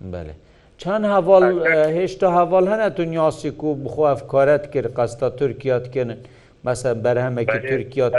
بله 0.00 0.30
چند 0.78 1.04
هەواڵ 1.04 1.42
هێشتا 1.96 2.28
هەواڵ 2.38 2.64
هەنەتون 2.72 3.08
یاسیک 3.20 3.64
و 3.64 3.70
بخۆ 3.84 4.02
ئەفکارەت 4.12 4.64
کرد 4.74 4.88
قەستە 4.98 5.28
تورکیات 5.38 5.86
کردن 5.94 6.18
مەسە 6.66 6.90
بەرهەمێکی 7.04 7.58
تورکیات 7.70 8.12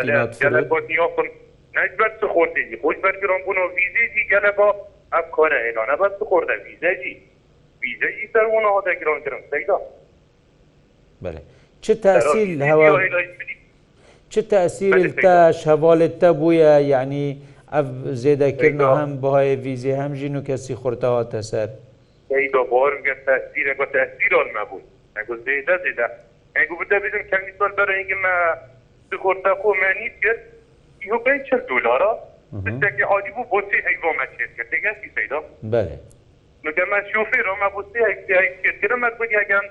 نجبر 1.75 2.11
سخورده 2.21 2.69
جی 2.69 2.77
خوش 2.77 2.95
برگران 2.95 3.41
بونا 3.45 3.67
ویزه 3.67 4.13
جی 4.15 4.29
گله 4.31 4.51
با 4.51 4.75
اب 5.11 5.31
کار 5.31 5.53
اعلانه 5.53 5.95
بس 5.95 6.11
سخورده 6.19 6.53
ویزه 6.63 6.95
جی 7.03 7.21
ویزه 7.81 8.13
جی 8.17 8.27
سر 8.33 8.39
اونا 8.39 8.69
ها 8.69 8.81
دگران 8.81 9.21
کرم 9.21 9.39
سیدا 9.51 9.81
بله 11.21 11.37
چه 11.81 11.95
تأثیر 11.95 12.63
هوا 12.63 12.99
چه 14.29 14.41
تأثیر 14.41 15.07
تاش 15.07 15.67
حوالت 15.67 16.19
تبویا 16.19 16.79
یعنی 16.79 17.41
اف 17.71 17.85
زیده 18.13 18.51
کرنه 18.51 18.97
هم 18.97 19.21
بهای 19.21 19.55
ویزه 19.55 19.95
هم 19.95 20.13
جینو 20.13 20.41
کسی 20.41 20.75
خورده 20.75 21.07
ها 21.07 21.23
تسر 21.23 21.69
سیدا 22.27 22.63
بارم 22.63 23.01
گه 23.01 23.15
تأثیر 23.25 23.69
اگه 23.69 23.85
تأثیر 23.85 24.35
آن 24.35 24.47
مبود 24.61 24.83
اگه 25.15 25.35
زیده 25.37 25.77
زیده 25.83 26.03
اگه 26.55 26.69
بوده 26.69 26.99
بیدم 26.99 27.17
کمی 27.17 27.51
سال 27.59 27.71
برای 27.71 27.97
اینکه 27.97 28.15
ما 28.15 28.53
سخورده 29.11 29.49
خو 29.61 29.73
من 29.73 29.93
نیست 30.03 30.50
یو 31.05 31.17
چل 31.49 31.57
دلارا 31.57 32.19
دستکی 32.67 33.03
عادی 33.03 33.31
بود 33.35 33.49
بوسی 33.49 33.75
ایوا 33.87 34.11
مچیر 34.19 34.63
دیگه 34.71 34.95
سی 35.01 35.09
سیدا 35.15 35.39
بله 35.63 35.99
میگم 36.63 36.89
من 36.91 37.03
شوفی 37.13 37.37
رو 37.37 37.55
ما 37.55 37.69
بوسی 37.69 37.99
ایکسیر 38.05 38.71
کرم 38.81 38.99
من 38.99 39.09
بودی 39.17 39.35
اگر 39.35 39.61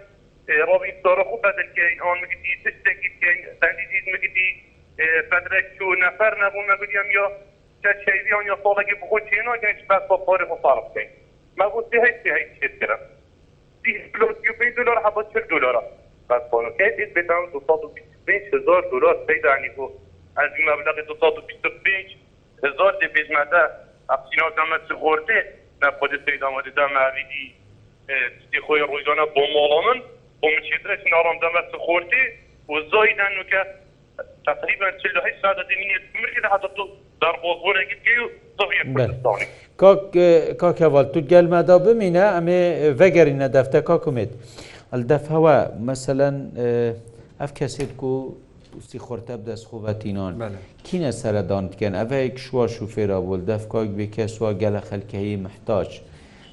رابی 0.49 0.93
داره 1.05 1.25
خوب 1.25 1.41
بدل 1.47 1.73
که 1.75 1.87
این 1.89 2.01
آن 2.01 2.17
میگیدی 2.23 2.53
دستکی 2.67 3.09
که 3.21 3.31
تندیدید 3.63 4.05
میگیدی 4.13 4.49
بدرک 5.33 5.65
شو 5.79 5.85
نفر 6.07 6.45
نبون 6.47 6.65
مگودیم 6.73 7.11
یا 7.15 7.33
چه 7.83 7.89
شیوی 8.05 8.33
آن 8.33 8.47
یا 8.47 8.59
سالگی 8.63 8.95
بخود 9.03 9.23
چینا 9.31 9.57
گنج 9.57 9.81
بس 9.91 10.03
با 10.09 10.17
پاره 10.17 10.45
مصارف 10.45 10.85
کن 10.95 11.07
ما 11.59 11.69
بوسی 11.69 11.97
هیچی 12.07 12.31
هیچی 12.39 12.79
کرم 12.81 12.99
دی 13.85 13.93
یو 14.49 14.53
پی 14.59 14.71
دلار 14.71 14.99
حبا 15.07 15.23
چل 15.25 15.41
دلارا 15.41 15.83
بس 16.31 16.43
بانو 16.53 16.71
که 16.71 16.95
دید 16.97 17.15
بتاون 17.15 17.51
دو 17.51 17.63
ساد 17.67 17.85
و 17.85 17.89
بیش 18.27 18.43
هزار 18.55 18.83
دلار 18.83 19.25
پیدا 19.27 19.57
نیگو 19.57 19.91
از 20.37 20.51
این 20.59 20.67
مبلغ 20.69 20.95
225 20.95 22.17
هزار 22.65 22.93
دی 23.01 23.07
بیزمده 23.15 23.61
اپسینا 24.11 24.47
دمت 24.59 24.99
غورده 25.01 25.45
نپاده 25.83 26.17
سید 26.25 26.45
آمده 26.45 26.71
دم 26.71 26.93
عویدی 26.99 27.55
تی 28.53 28.61
خوی 28.61 28.81
رویدانه 28.81 29.25
با 29.37 29.43
مالامن 29.55 30.01
با 30.41 30.49
من 30.49 30.61
چیدره 30.71 30.97
چین 31.05 31.15
آرام 31.15 31.37
دمت 31.39 31.77
خورده 31.81 32.23
و 32.69 32.73
زایدن 32.93 33.29
نو 33.37 33.43
که 33.43 33.65
تقریبا 34.47 34.87
48 35.03 35.43
ساعت 35.43 35.57
دی 35.69 35.75
منی 35.75 35.95
مرکده 36.23 36.49
حتی 36.49 36.69
تو 36.77 36.89
در 37.23 37.33
بازبونه 37.33 37.85
گید 37.89 38.03
که 38.03 38.11
صفیه 38.59 38.95
کردستانی 38.95 39.45
کاک 40.57 40.83
اول 40.83 41.05
تو 41.13 41.21
gelmada 41.21 41.77
bimîne 41.87 42.19
em 42.39 42.49
ê 42.49 43.01
vegerîne 43.01 43.53
defte 43.53 43.85
kakumêt. 43.85 44.31
Def 44.93 45.31
hewa 45.31 45.73
meselen 45.87 46.35
ev 47.43 47.49
kesêt 47.59 47.97
ku 47.97 48.39
پوستی 48.73 48.99
خورتب 48.99 49.41
دەست 49.49 49.65
خوبەتینان 49.71 50.33
کینە 50.87 51.11
سەردان 51.23 51.65
بکەن 51.73 51.93
ئەڤەیەک 52.01 52.35
شووە 52.47 52.65
شوفێرا 52.77 53.19
بول 53.27 53.41
دەفکاک 53.51 53.89
بێکە 53.99 54.27
سووا 54.37 54.51
گەلە 54.63 54.81
خەلکەی 54.91 55.37
محتاج 55.45 55.89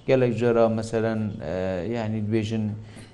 گەلێک 0.08 0.34
جەرا 0.42 0.66
مەسەرەن 0.78 1.22
یعنی 1.98 2.20
دوێژن 2.28 2.66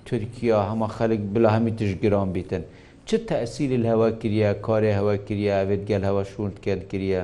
تورکیا 0.08 0.60
هەمە 0.70 0.88
خەلک 0.98 1.22
بلا 1.34 1.50
هەمی 1.56 1.72
تشگران 1.82 2.30
بیتن 2.36 2.64
چ 3.08 3.10
تەسیلی 3.30 3.88
هەوا 3.92 4.10
کریە 4.22 4.50
کارێ 4.68 4.92
هەوە 5.00 5.16
کریە 5.28 5.54
ئەوێت 5.62 5.84
گەل 5.90 6.04
هەوە 6.10 6.24
شوونکەن 6.32 6.80
کریە 6.92 7.22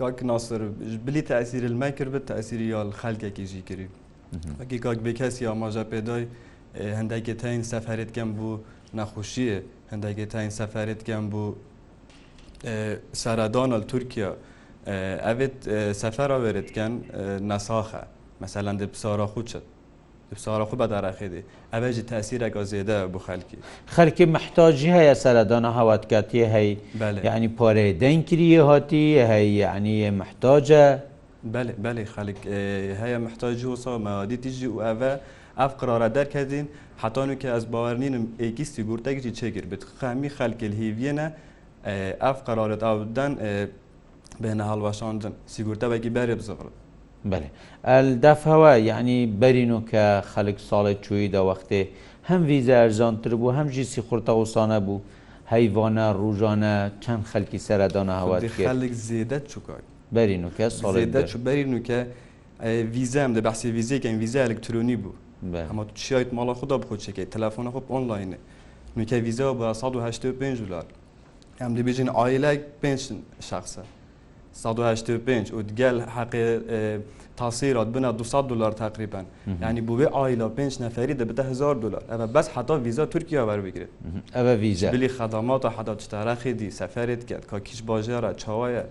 کاک 0.00 0.16
ناسر 0.30 0.60
بلی 1.06 1.22
تەسیر 1.32 1.62
مە 1.82 1.88
کرد 1.98 2.10
بە 2.14 2.20
تەسیری 2.30 2.66
یال 2.74 2.90
خەلکێکی 3.00 3.44
ژی 3.50 3.62
کردی 3.68 3.88
ئەکی 4.60 4.78
کاک 4.84 4.98
بێکەسی 5.06 5.42
ئاماژە 5.50 5.84
پێدای 5.92 6.24
هەندێکی 6.98 7.34
تاین 7.40 7.62
سەفرێت 7.72 8.10
کەم 8.16 8.30
بوو 8.38 8.56
نەخوشیە 8.98 9.58
هەندێکی 9.92 10.26
تاین 10.32 10.50
سەفەرێتگەم 10.58 11.24
بوو 11.32 11.50
سەرەدانل 13.22 13.82
تورکیا 13.90 14.30
ئەێت 15.26 15.56
سەفەرا 16.02 16.36
وێرتگەن 16.44 16.92
نەساخە 17.50 18.02
مەسەلەن 18.42 18.76
دە 18.80 18.86
پسارا 18.94 19.26
خوچت 19.32 19.64
سارا 20.46 20.64
خوب 20.70 20.78
بەداراخێدی 20.82 21.42
ئەوە 21.72 21.88
جی 21.96 22.02
تاسیرەکە 22.12 22.60
زێدە 22.72 22.98
بۆ 23.12 23.18
خەلکی 23.26 23.58
خەرکی 23.94 24.24
محتاجی 24.36 24.90
هەیە 24.98 25.14
سەردانە 25.22 25.70
هاواتکاتی 25.78 26.40
هەی 26.54 26.70
ینی 27.28 27.48
پارەی 27.58 27.92
دەنگگیری 28.02 28.56
هاتی 28.68 29.04
هەی 29.30 29.52
عنی 29.74 30.10
محتاجە 30.20 30.86
بەێ 31.52 32.04
خەک 32.14 32.40
هەیە 33.02 33.18
محتاجی 33.26 33.66
و 33.72 33.76
سامەوادی 33.84 34.36
تیژی 34.44 34.66
و 34.74 34.78
ئەە 34.86 34.92
ev 35.60 35.78
qirara 35.80 36.14
derkedin 36.14 36.70
hetanû 37.02 37.38
ke 37.38 37.48
ez 37.48 37.72
bawerînim 37.72 38.30
êkî 38.38 38.64
sîgortekî 38.74 39.30
çêkir 39.38 39.66
bit 39.70 39.82
xemî 40.00 40.28
xelkil 40.38 40.72
hêviye 40.82 41.12
ne 41.16 41.26
ev 42.22 42.36
qeraret 42.46 42.82
av 42.82 42.98
den 43.16 43.38
e, 43.42 43.66
bêhne 44.42 44.62
halweşandin 44.62 45.34
sîgortevekî 45.54 46.10
berê 46.16 46.36
bizivrin 46.38 46.74
بەێ 47.32 47.48
ئەلدافەوە 47.92 48.72
یعنی 48.90 49.16
بەرین 49.42 49.72
و 49.76 49.80
کە 49.92 50.04
خەلک 50.32 50.56
ساڵێک 50.70 50.98
چووی 51.06 51.28
دەوەختێ 51.36 51.80
هەم 52.28 52.40
ویزە 52.50 52.74
ئەرزانتر 52.82 53.32
بوو 53.40 53.52
هەمژی 53.58 53.84
سی 53.92 54.00
خورتەوەسانە 54.06 54.78
بوو 54.86 55.00
هەیوانە 55.54 56.06
ڕژانە 56.22 56.74
چەند 57.04 57.22
خەلکی 57.32 57.58
سەردانە 57.66 58.14
هەوات 58.22 58.40
خەلک 58.68 58.92
زێدەت 59.08 59.44
چکات 59.52 59.82
بەرین 60.16 60.42
و 60.48 60.50
کە 60.58 60.66
ساڵێک 60.80 61.10
بەرین 61.46 61.72
و 61.78 61.80
کە 61.88 61.98
ویزەم 62.94 63.30
دە 63.36 63.40
بەسی 63.48 63.68
ویزەکەن 63.76 64.16
ویزە 64.22 64.40
ئەلکترۆنی 64.46 64.96
بوو 65.04 65.14
ئەمە 65.42 65.84
چیت 66.00 66.30
ماڵە 66.36 66.54
خدا 66.60 66.76
بخۆچەکەی 66.82 67.26
تەلەفۆنە 67.34 67.70
خۆ 67.74 67.80
ئۆنلاینە 67.92 68.38
نوکە 68.96 69.16
ویزەوە 69.26 69.54
بە 69.60 69.66
1970 69.72 70.62
دلار 70.66 70.84
ئەم 71.60 71.72
دەبیژین 71.78 72.08
ئایلای 72.18 72.58
پێ 72.82 72.92
شخصە 73.50 73.82
1970 74.54 75.54
و 75.56 75.58
گەل 75.80 75.96
حقی 76.16 76.44
تاسیرات 77.36 77.88
بنا 77.94 78.10
200 78.12 78.48
دلار 78.52 78.72
تقریبا 78.72 79.22
یعنی 79.62 79.80
بوێ 79.88 80.08
ئایلا 80.16 80.48
5 80.48 80.78
نەفری 80.82 81.14
دەبێتە 81.20 81.40
1000 81.44 81.74
دلار 81.74 82.02
ئەە 82.08 82.34
بەس 82.34 82.48
حتا 82.48 82.76
ویزا 82.78 83.06
تورکیا 83.06 83.46
وەربگرێت 83.48 83.90
ئەە 84.36 84.52
ویزە 84.62 84.90
بلی 84.92 85.08
خەدامات 85.08 85.64
و 85.64 85.68
حدا 85.68 85.94
شتەرەخی 86.04 86.52
دی 86.58 86.70
سەفرێت 86.70 87.24
کرد 87.24 87.46
کا 87.46 87.60
کیش 87.60 87.80
باژێرە 87.88 88.30
چاوایە 88.42 88.84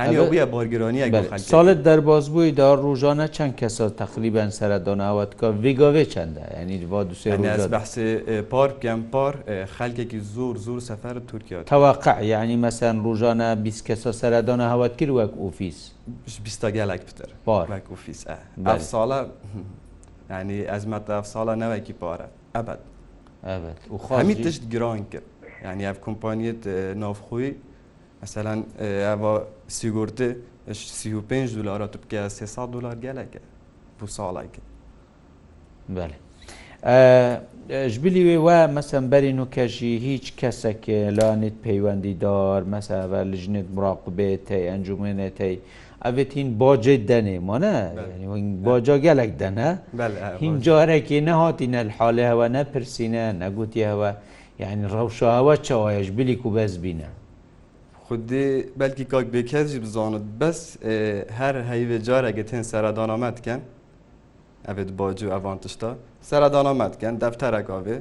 ساڵت 0.00 1.82
دەربازبووی 1.84 2.50
دا 2.52 2.68
ڕۆژانە 2.84 3.26
چەند 3.36 3.54
کەسە 3.60 3.84
تەقریبان 4.00 4.50
سرە 4.58 4.78
دۆناوەت 4.88 5.32
کە 5.40 5.48
ڤیگۆێ 5.64 6.04
چەندە 6.12 6.44
ینی 6.62 6.86
با 6.90 7.04
دوێ 7.04 7.68
بەحس 7.76 7.98
پار 8.52 8.70
پێمپار 8.80 9.34
خەلکێکی 9.76 10.18
زۆر 10.34 10.56
زۆر 10.66 10.80
سەفەر 10.88 11.16
تورکیا 11.28 11.62
تەواقع 11.64 12.24
یعنی 12.24 12.56
مەسەن 12.64 12.96
ڕۆژانە 13.04 13.48
بیست 13.66 13.82
کەسە 13.90 14.12
سەرەدانە 14.20 14.66
هەوت 14.72 14.96
کرد 14.96 15.10
وەک 15.18 15.30
ئۆفیس 15.42 15.78
بیستە 16.44 16.68
گەلک 16.76 17.02
پتر 17.08 17.28
پارک 17.44 17.84
ئۆفیس 17.92 18.20
ساڵە 18.92 19.20
ینی 20.32 20.58
ئەزمەتە 20.72 21.16
ساڵە 21.32 21.54
نەوەکی 21.62 21.94
پارە 22.00 22.26
ئەبەت 22.56 22.80
ئەبەت 23.48 23.80
و 23.94 23.98
خامی 23.98 24.34
تشت 24.34 24.62
گران 24.72 25.04
کرد 25.12 25.22
ینی 25.68 25.84
ئەف 25.90 25.98
کۆمپانیت 26.04 26.60
نافخۆی 27.02 27.50
مثلا 28.22 28.62
eva 28.80 29.42
sigortê 29.78 30.30
sî 30.72 31.10
û 31.14 31.20
pênc 31.30 31.50
dolara 31.64 31.86
tu 31.90 31.98
bike 32.04 32.16
sê 32.36 32.46
sed 32.46 32.72
dolar 32.72 32.96
geleke 32.96 33.38
bû 34.00 34.06
saleke 34.06 34.60
belê 35.94 36.14
ji 37.88 38.04
bilî 38.04 38.18
wê 38.18 38.36
we 38.38 38.72
mesen 38.74 39.10
berîn 39.10 39.38
û 39.38 39.50
kejî 39.50 39.94
hîç 40.08 40.30
kesekê 40.38 41.16
lanît 41.22 41.52
peywendîdar 41.62 42.62
mesela 42.62 43.16
li 43.16 43.36
jinê 43.36 43.62
miraqibê 43.76 44.36
tey 44.44 44.68
encumênê 44.68 45.30
tey 45.34 45.60
evê 46.04 46.24
hîn 46.36 46.58
bacê 46.60 47.08
denê 47.08 47.38
mane 47.38 47.90
baca 48.66 48.96
gelek 48.96 49.38
den 49.40 49.56
he 49.56 49.78
hîn 50.40 50.60
carekî 50.60 51.24
nehatîne 51.24 51.86
halê 51.98 52.24
hewe 52.32 52.52
nepirsîne 52.52 53.38
negotî 53.38 53.86
hewe 53.86 54.14
yani 54.58 54.84
rewşa 54.84 55.28
hewe 55.40 55.62
çawa 55.62 56.02
ji 56.04 56.18
bilî 56.18 56.42
ku 56.42 56.56
bezbîne 56.56 57.06
Xudê 58.12 58.68
belkî 58.80 59.04
kak 59.12 59.26
bêkez 59.34 59.66
jî 59.72 59.78
bizanit 59.86 60.22
bes 60.40 60.62
her 61.38 61.54
heyvê 61.70 61.98
carekê 62.08 62.44
tên 62.50 62.62
seredana 62.72 63.16
me 63.16 63.30
diken 63.36 63.60
evê 64.66 64.88
dibacî 64.88 65.26
evan 65.26 65.58
tişta 65.58 65.90
seredana 66.20 66.74
me 66.74 66.92
diken 66.92 67.20
defterek 67.20 67.66
avê 67.68 67.96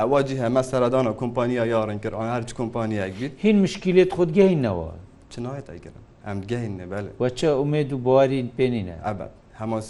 wacî 0.00 0.38
he 0.42 0.48
me 0.48 0.62
seredana 0.62 1.16
kompaniya 1.16 1.64
yarin 1.64 1.98
kir 1.98 2.12
an 2.12 2.28
her 2.34 2.46
çi 2.46 2.54
kompaniyek 2.54 3.20
bî 3.20 3.26
Hîn 3.44 3.58
mişkilêt 3.66 4.08
xud 4.16 4.30
gehînnewa 4.30 4.88
Çinayet 5.30 5.70
ekirin 5.70 5.94
em 6.26 6.42
gehînne 6.42 6.90
bel 6.90 7.04
Weçe 7.18 7.46
umê 7.46 7.82
û 7.90 8.04
buwarîn 8.04 8.50
pênîne 8.58 9.14
Ebed 9.14 9.30
hema 9.58 9.80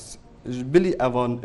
ji 0.50 0.75
bilî 0.75 0.95
evan 1.00 1.38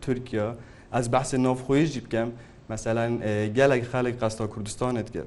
Türkiya 0.00 0.54
ez 0.98 1.06
behsê 1.06 1.42
navxuyî 1.42 1.86
jî 1.86 2.04
bikem 2.04 2.28
mesela 2.68 3.08
gelek 3.46 3.84
xelek 3.84 4.20
qesta 4.20 4.44
Kurdistanê 4.44 5.06
dikirin 5.06 5.26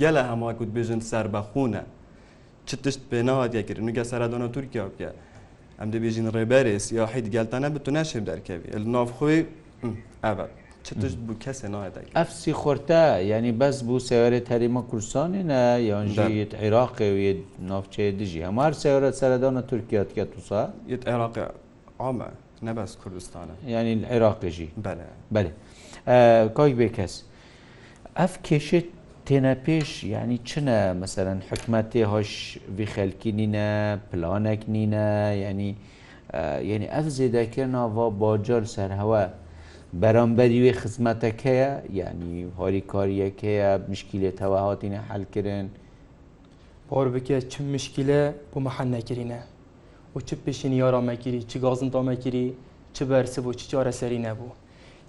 گەلە 0.00 0.22
هەماکووت 0.30 0.70
بێژن 0.76 1.00
سربەخونە 1.10 1.82
چ 2.68 2.70
تشت 2.84 3.00
پێناوات 3.12 3.52
یەکرد 3.58 3.82
نگە 3.90 4.04
سەرادۆنە 4.10 4.48
تورکیا 4.56 4.84
بکە 4.92 5.10
ئەم 5.78 5.88
دەبێژین 5.94 6.26
ڕێبەرێس 6.36 6.86
یا 6.98 7.04
حیت 7.12 7.26
گەلتانە 7.34 7.68
بتو 7.74 7.90
ناشێ 7.96 8.20
دەرکەوی 8.28 8.66
ناوخۆی 8.94 9.40
ئەە 10.24 10.34
چ 10.86 10.88
تشت 11.02 11.18
بوو 11.26 11.36
کەسێ 11.44 11.66
ناەکە 11.74 12.00
ئەفسی 12.18 12.52
خۆرتە 12.60 13.02
ینی 13.32 13.52
بەس 13.60 13.76
بوو 13.86 14.00
سەوەرێ 14.08 14.40
تەریمە 14.48 14.82
کورسانی 14.90 15.42
نە 15.52 15.60
یانژیت 15.90 16.52
عێراقێوی 16.62 17.30
ناوچەیە 17.70 18.12
دژی 18.20 18.40
هەمار 18.48 18.72
سەوەرە 18.82 19.10
سەردانە 19.20 19.62
تورکیات 19.70 20.10
کە 20.16 20.24
توسا 20.32 20.62
یت 20.94 21.02
عێراق 21.10 21.34
ئامە 22.02 22.30
نەبەس 22.66 22.92
کوردستانە 23.02 23.54
ینی 23.74 23.94
عێراقژی 24.12 24.68
بەێ 24.84 25.50
کاک 26.56 26.72
بێ 26.78 26.88
کەس 26.98 27.14
ئەف 28.20 28.34
کێشێت 28.48 28.88
تێنە 29.28 29.52
پێش 29.66 29.90
ینی 30.14 30.38
چنە 30.48 30.80
مەسەرەن 31.00 31.40
حکومت 31.48 31.86
تێ 31.92 32.02
هۆش 32.12 32.32
ویخەلکی 32.78 33.30
نینە 33.38 33.68
پلانێک 34.08 34.62
نینە 34.74 35.08
ینی 35.44 35.70
یعنی 36.70 36.86
ئەف 36.94 37.06
زێدەکردنەوە 37.16 38.06
بۆ 38.20 38.30
جۆل 38.46 38.64
سەرهەوە 38.74 39.22
بەرامبەری 40.02 40.58
وێ 40.64 40.72
خزمەتەکەیە 40.80 41.72
ینی 42.00 42.34
هۆری 42.58 42.82
کاریەکەیە 42.92 43.70
مشکلێ 43.90 44.30
تەواهاتینە 44.40 45.00
حلکردن 45.10 45.66
پۆر 46.88 47.06
بکە 47.14 47.36
چ 47.50 47.54
مشکلە 47.74 48.20
بۆ 48.52 48.58
مەحەن 48.66 48.88
نەکردینە 48.96 49.40
و 50.14 50.18
چ 50.28 50.30
پێشینی 50.44 50.76
یارامەگیری 50.84 51.40
چ 51.50 51.52
گازن 51.64 51.88
دامەگیری 51.94 52.46
چ 52.94 52.98
بەرسە 53.10 53.38
بوو 53.44 53.54
چ 53.58 53.62
چارەسەری 53.70 54.20
نەبوو 54.26 54.50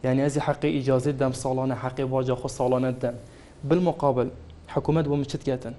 یعنی 0.03 0.21
ئەزی 0.25 0.41
حەقی 0.47 0.71
ئیجازت 0.77 1.15
دەم 1.21 1.33
ساڵانە 1.43 1.75
حەقی 1.83 2.05
واجە 2.13 2.35
خۆ 2.41 2.47
ساڵانە 2.57 2.93
دەم. 3.03 3.17
بالمقابل 3.63 4.29
حکوومەت 4.75 5.05
بۆ 5.11 5.15
من 5.19 5.25
چت 5.31 5.43
گاتن 5.49 5.73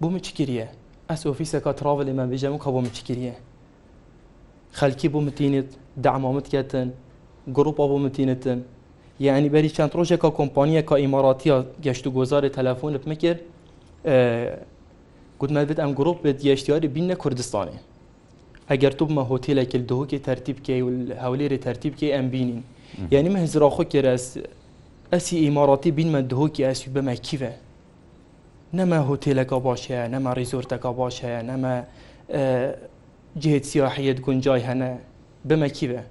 بۆ 0.00 0.06
من 0.12 0.20
چ 0.26 0.28
کریە 0.38 0.66
ئەس 1.10 1.20
ئۆفیسەکە 1.28 1.72
تراوە 1.78 2.02
لێمان 2.08 2.28
بێژەم 2.32 2.54
کە 2.64 2.70
بۆ 2.74 2.80
من 2.84 2.90
چ 2.96 2.98
کریە 3.08 3.34
خەلکی 4.78 5.08
بۆ 5.14 5.20
متینێت 5.26 5.68
دامامت 6.04 6.46
کاتن 6.54 6.88
گرروپا 7.56 7.84
بۆ 7.90 7.96
متینتن 8.04 8.60
یعنی 9.26 9.48
بەری 9.54 9.70
چەند 9.76 9.92
ڕۆژێکە 9.98 10.30
کۆمپانیەکە 10.38 10.94
ئیماراتیە 11.02 11.56
گەشت 11.84 12.04
و 12.06 12.10
گۆزاری 12.18 12.50
تەلەفۆن 12.56 12.90
لەپ 12.96 13.04
مکرد 13.10 13.40
گوتمە 15.40 15.62
بێت 15.68 15.78
ئەم 15.84 15.92
گرروپ 15.98 16.18
بێت 16.24 16.38
گەشتیاری 16.46 16.88
بینە 16.94 17.14
کوردستانی 17.22 17.78
ئەگەر 18.70 18.92
تو 18.98 19.04
بمە 19.08 19.24
هۆتێلێکل 19.30 19.82
دهۆکی 19.90 20.18
تەرتیبکەی 20.28 20.80
و 20.84 20.88
هەولێری 21.24 21.58
تەرتیبکەی 21.66 22.10
ئەم 22.16 22.26
بینین 22.34 22.62
یعنی 23.14 23.28
مە 23.34 23.38
هزراخۆ 23.46 23.84
کرە 23.92 24.12
ئەسی 25.12 25.34
ئیماڕەتی 25.44 25.90
بینمە 25.98 26.20
دهۆکی 26.30 26.62
ئەسوی 26.68 26.90
بەمە 26.96 27.14
کیڤە 27.26 27.52
نەمە 28.78 28.98
هۆتێلەکە 29.08 29.58
باشەیە 29.68 30.04
نەمە 30.14 30.30
ریزۆرتەکە 30.40 30.90
باشەیە 31.00 31.40
نەمە 31.50 31.74
جهێت 33.42 33.64
سیاحەت 33.70 34.18
گونجای 34.26 34.62
هەنە 34.68 34.90
بمە 35.48 35.68
کیڤە 35.76 36.02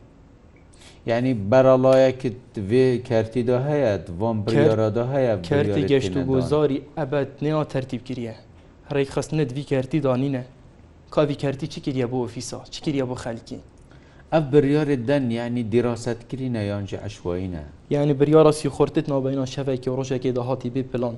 یعنی 1.09 1.31
بەرەڵایەکت 1.51 2.39
vê 2.69 2.85
کردیدا 3.09 3.57
هەیە 3.69 3.93
بۆم 4.19 4.37
بڕیارادا 4.45 5.05
هەیە 5.15 5.33
کردی 5.49 5.83
گەشت 5.91 6.13
و 6.17 6.21
گۆزاری 6.31 6.79
ئەبەت 6.99 7.31
نێوە 7.45 7.63
تەرتیب 7.73 8.01
کریە 8.07 8.35
ڕێک 8.93 9.09
خستنت 9.15 9.49
وی 9.55 9.63
کردی 9.71 9.99
دانینە 10.07 10.43
کاوی 11.15 11.35
کردی 11.43 11.67
چی 11.73 11.79
کردە 11.85 12.07
بۆ 12.11 12.17
ئۆفیسا 12.23 12.59
چی 12.73 12.79
کردە 12.85 13.05
بۆ 13.09 13.15
خەلکی 13.23 13.59
ئەف 14.33 14.43
بریارێ 14.53 14.95
دەن 15.09 15.23
ینی 15.31 15.63
دیراستکردینە 15.71 16.61
یانجی 16.71 16.97
عشوینە 17.07 17.63
یعنی 17.89 18.13
بریاڕاستی 18.19 18.67
خورتت 18.69 19.09
نابینا 19.09 19.45
شەفێکی 19.45 19.89
ڕۆژێکی 19.97 20.31
داهاتی 20.37 20.69
بێ 20.73 20.81
پلان 20.91 21.15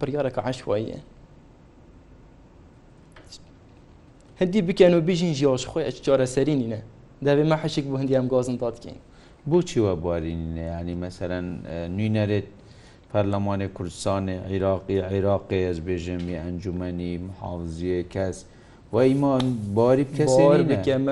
بریارەکە 0.00 0.40
عشواییە 0.50 0.98
هەندی 4.40 4.60
بکەن 4.68 4.92
و 4.94 5.00
بژین 5.08 5.32
ژیاش 5.38 5.62
خۆی 5.70 5.84
ئەچ 5.88 5.96
چارەسەرینینە 6.06 6.80
دەبێ 7.26 7.44
مە 7.50 7.56
حەشێک 7.62 7.84
بۆ 7.90 7.96
هەندی 8.00 8.14
ئەم 8.18 8.26
گازن 8.32 8.56
دادکەین 8.62 8.98
بۆچی 9.50 9.80
وە 9.84 9.92
بوارینە 10.02 10.64
ینی 10.80 10.94
مەسەرەن 11.02 11.46
نوینەرێت 11.96 12.48
پەرلەمانی 13.12 13.68
کوردستانی 13.76 14.36
عێراقی 14.50 14.98
عێراقی 15.10 15.60
ئەس 15.68 15.78
بێژەمی 15.86 16.34
ئەنجومەنی 16.44 17.12
محافزیە 17.28 18.00
کەس 18.14 18.36
و 18.92 18.96
ایمان 18.96 19.58
باری 19.74 20.04
بکسی 20.04 20.42
بار 20.42 20.62
بکم 20.62 21.06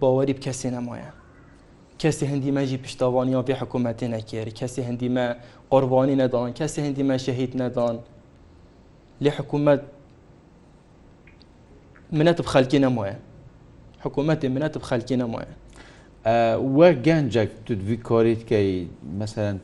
باوری 0.00 0.32
بکسی 0.32 0.70
نمایه 0.70 1.10
کسی 1.98 2.26
هندی 2.26 2.50
ما 2.50 2.64
جی 2.64 2.76
پشتوانی 2.76 3.32
ها 3.34 3.42
به 3.42 3.54
حکومت 3.54 4.02
نکرد 4.02 4.54
کسی 4.54 4.82
هندی 4.82 5.08
ما 5.08 5.28
قربانی 5.70 6.14
ندان 6.16 6.52
کسی 6.52 6.80
هندی 6.80 7.02
ما 7.02 7.18
شهید 7.18 7.62
ندان 7.62 7.98
لی 9.20 9.28
حکومت 9.30 9.80
منت 12.12 12.40
بخلکی 12.42 12.78
نمایه 12.78 13.16
حکومت 14.04 14.44
منت 14.44 14.78
بخلکی 14.78 15.16
نمایه 15.16 15.52
و 16.82 16.92
گنجک 16.92 17.48
تو 17.66 17.74
دوی 17.74 17.96
کاریت 17.96 18.46
که 18.46 18.86
مثلا 19.20 19.58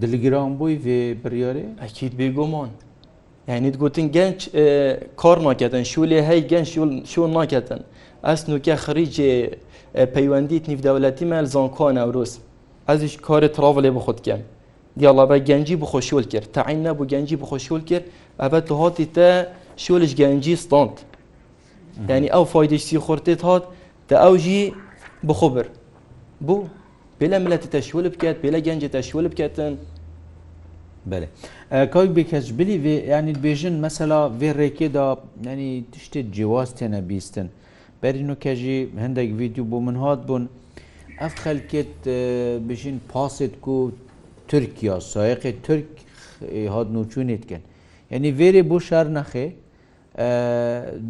دلگرام 0.00 0.54
بوی 0.60 0.74
و 0.78 1.14
بریاره؟ 1.24 1.64
اکید 1.78 2.16
بیگمان 2.16 2.70
Yani 3.48 3.72
gotin 3.72 4.12
genç 4.12 4.54
e, 4.54 5.00
kar 5.16 5.44
nakeden, 5.44 5.82
şule 5.82 6.26
hey 6.26 6.48
genç 6.48 6.68
şul 6.68 7.04
şul 7.04 7.34
nakeden. 7.34 7.80
Ez 8.26 8.48
nuke 8.48 8.72
xirice 8.74 9.50
e, 9.94 10.06
peywendit 10.06 10.68
niv 10.68 10.82
devleti 10.82 11.26
mel 11.26 11.46
zankan 11.46 11.96
Evrus. 11.96 12.34
Ez 12.88 13.02
iş 13.02 13.16
karı 13.16 13.46
travelê 13.46 13.94
bi 13.94 13.98
xud 13.98 14.18
kem. 14.22 14.40
Diyala 14.98 15.30
be 15.30 15.38
gencî 15.38 15.80
bi 15.80 15.84
xwe 15.84 15.98
şûl 15.98 16.28
kir. 16.28 16.40
Teîn 16.42 16.84
ne 16.84 16.98
bu 16.98 17.06
gencî 17.06 17.40
bi 17.40 17.42
xwe 17.44 17.56
şûl 17.56 17.84
kir. 17.84 18.02
Evet 18.40 18.68
tu 18.68 18.84
hatî 18.84 19.12
te 19.12 19.48
şûlj 19.76 20.14
gencî 20.14 20.56
stand. 20.56 20.96
Yani 22.08 22.26
ew 22.26 22.44
faydeş 22.44 22.92
sîxurtê 22.92 23.40
hat 23.42 23.62
te 24.08 24.14
ew 24.14 24.38
jî 24.38 24.74
bi 25.22 25.32
xwe 25.32 25.52
bir. 25.56 25.66
Bu 26.40 26.64
bêle 27.20 27.38
milletê 27.48 27.68
te 27.70 27.78
şûl 27.78 28.04
biket, 28.12 28.44
bêle 28.44 28.58
gencê 28.68 28.88
te 28.88 28.98
şûl 28.98 29.30
biketin. 29.32 29.78
بله 31.12 31.26
کاک 31.94 32.08
بکەچ 32.16 32.46
بلی 32.58 32.76
وێ 32.84 32.96
ینی 33.14 33.34
بێژن 33.44 33.74
مەسەلا 33.84 34.20
وێ 34.40 34.50
ڕێکێدا 34.60 35.06
نەنی 35.46 35.70
تشتێت 35.94 36.26
جیاز 36.36 36.68
تێنە 36.78 37.00
بیستن 37.10 37.48
بەرین 38.02 38.30
و 38.34 38.36
کەژی 38.44 38.78
هەندێک 39.04 39.30
ویددیو 39.38 39.64
بۆ 39.70 39.78
من 39.86 39.96
هاات 40.02 40.20
بوون 40.28 40.44
ئەف 41.20 41.34
خەلکێت 41.44 41.92
بژین 42.68 42.96
پاسێت 43.12 43.54
و 43.76 43.76
تورکیا 44.50 44.94
سایقی 45.12 45.52
ترک 45.66 45.90
هاات 46.74 46.88
نوچوونێتکەن 46.96 47.62
یعنی 48.12 48.28
وێرێ 48.38 48.62
بۆ 48.70 48.76
شار 48.88 49.06
نەخێ 49.18 49.46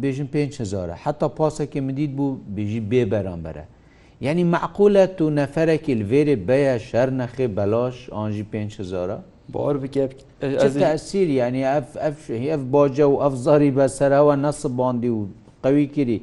بێژن 0.01 0.27
5هزاره 0.33 0.95
حتا 1.05 1.27
پاسەکە 1.39 1.79
مدید 1.87 2.11
بوو 2.17 2.27
بژی 2.55 2.81
بێ 2.91 3.03
بەرامبەرە 3.13 3.65
یعنی 4.25 4.43
معقولە 4.55 5.03
تو 5.17 5.25
نەفرەکی 5.39 5.93
لێرێ 6.01 6.35
بەیە 6.47 6.75
شەر 6.89 7.09
نەخێ 7.21 7.45
بەلاش 7.57 7.97
ئاژی 8.15 8.45
5هزاره 8.53 9.19
باور 9.55 9.75
بکەێت 9.83 10.11
ئەسیر 10.91 11.29
ینی 11.41 11.63
ئەف 12.53 12.61
باجە 12.73 13.05
و 13.13 13.15
ئەفزاری 13.23 13.71
بە 13.77 13.85
سەراوە 13.97 14.35
نەسب 14.45 14.69
باندی 14.81 15.09
و 15.15 15.19
قوی 15.63 15.87
کردی 15.95 16.19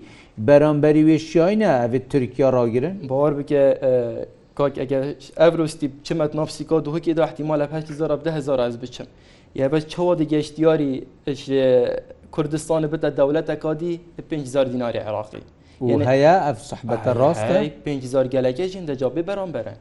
بەرامبەری 0.47 1.03
وێشیینە 1.09 1.71
ئەێت 1.81 2.05
تورکیا 2.13 2.49
ڕاگرن 2.57 2.95
باوەر 3.11 3.33
بکە 3.39 3.63
کاک 4.59 4.75
ئەگە 4.83 5.01
ئەڤروستی 5.43 5.87
بچمەت 5.95 6.33
نفسیکا 6.41 6.77
دوهکی 6.87 7.13
دا 7.19 7.23
احتیمال 7.29 7.59
لە 7.63 7.67
5 7.69 7.85
زۆرە 8.01 8.17
ده 8.27 8.31
هزار 8.39 8.59
ئەز 8.65 8.75
بچم 8.85 9.07
یا 9.61 9.67
بە 9.73 9.79
چەوە 9.93 10.13
دیگەشتیاری 10.23 10.91
کوردستانە 12.37 12.89
بتە 12.93 13.09
دەولەتە 13.19 13.55
کادی 13.65 14.01
5زار 14.31 14.67
دیناری 14.73 14.99
عراقی 15.09 15.43
هەیە 16.11 16.35
ئەف 16.47 16.59
سەحبەتە 16.71 17.11
ڕاستە 17.21 17.59
5زار 17.87 18.27
گەلەکەژین 18.35 18.85
دەجابێ 18.91 19.23
بەرامبەرن 19.31 19.79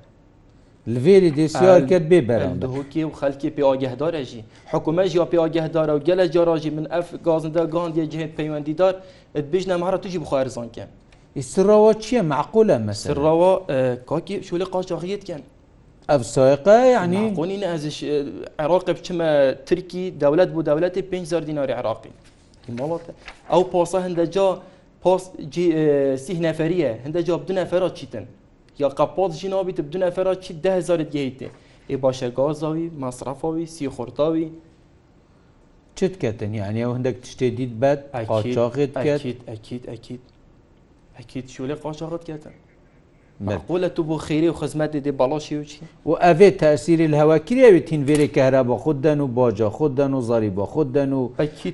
لڤێری 0.91 1.31
دێسیارکرد 1.37 2.05
بێ 2.11 2.19
بەرەندهکی 2.29 3.01
و 3.07 3.11
خەلکی 3.19 3.49
پێواگەهدارەژی 3.57 4.41
حکوومەژ 4.71 5.09
یا 5.19 5.25
پێواگەهدارە 5.31 5.91
و 5.95 5.99
گەلە 6.07 6.25
جاراژی 6.35 6.71
من 6.77 6.85
ئەف 6.93 7.07
گازندە 7.27 7.63
گاندیە 7.75 8.05
جهێت 8.11 8.31
پەیوەندیدار 8.39 8.93
بژنە 9.51 9.75
مەهرە 9.81 9.97
توژی 10.03 10.19
بخوارزانکە. 10.25 10.83
ئیسراوە 11.39 11.91
چییە 12.03 12.21
معقولە 12.33 12.77
مەسراوە 12.87 13.51
کاکی 14.09 14.35
شولی 14.47 14.65
قاچاقیتکەن. 14.73 15.41
ئەف 16.11 16.21
سایقە 16.35 16.75
یعنی 16.97 17.21
قۆنی 17.37 17.63
ئەزیش 17.71 17.97
عێراقی 18.61 18.89
بچمە 18.97 19.27
ترکی 19.67 20.03
دەولەت 20.23 20.49
بۆ 20.55 20.61
دەولەتی 20.69 21.01
5 21.01 21.43
دیناری 21.49 21.73
عراقی. 21.79 22.11
ئەو 23.51 23.63
پۆسە 23.73 23.99
هەندەجا 24.05 24.47
پۆست 25.03 25.31
سی 26.23 26.33
نەفەریە 26.47 26.91
هەندە 27.07 27.19
جاب 27.27 27.41
دو 27.47 27.53
نەفەرات 27.59 27.93
چیتن. 27.99 28.25
یاقا 28.79 29.05
پاز 29.05 29.39
جینا 29.39 29.63
بیت 29.63 29.81
بدون 29.81 30.03
افرا 30.03 30.35
چی 30.35 30.53
ده 30.53 30.75
هزارت 30.75 31.11
گهیته 31.11 31.49
ای 31.87 31.97
باشه 31.97 32.29
گازاوی 32.29 32.89
مصرفاوی 32.89 33.65
سی 33.65 33.89
خورتاوی 33.89 34.49
چت 35.95 36.17
کردن 36.19 36.53
یعنی 36.53 36.83
او 36.83 36.93
هندک 36.93 37.21
تشتی 37.21 37.51
دید 37.51 37.79
بعد 37.79 38.25
قاچاقت 38.25 38.93
کرد 38.93 39.07
اکید 39.07 39.41
اکید 39.47 39.89
اکید 39.89 40.19
اکید 41.15 41.47
شوله 41.47 41.75
قاچاقت 41.75 42.23
کردن 42.23 42.51
معقوله 43.39 43.89
تو 43.89 44.03
بو 44.03 44.17
خیری 44.17 44.47
و 44.47 44.53
خدمت 44.53 44.95
دی 44.95 45.11
بالاشی 45.11 45.55
و 45.55 45.63
چی 45.63 45.79
و 46.05 46.09
اوی 46.11 46.51
تاثیر 46.51 47.01
الهوا 47.03 47.37
کری 47.39 47.65
اوی 47.65 47.79
تین 47.79 48.03
ویری 48.05 48.27
کهربا 48.27 48.77
خودن 48.77 49.19
و 49.19 49.27
باجا 49.27 49.69
خودن 49.69 50.13
و 50.13 50.21
زریبا 50.21 50.65
خودن 50.65 51.13
و 51.13 51.29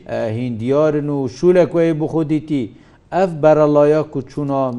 هندیارن 0.10 1.10
و 1.10 1.28
شولک 1.32 1.76
وی 1.76 1.94
بو 1.94 2.08
خودیتی 2.08 2.76
ev 3.12 3.42
beralaya 3.44 4.12
ku 4.12 4.22
çûna 4.22 4.74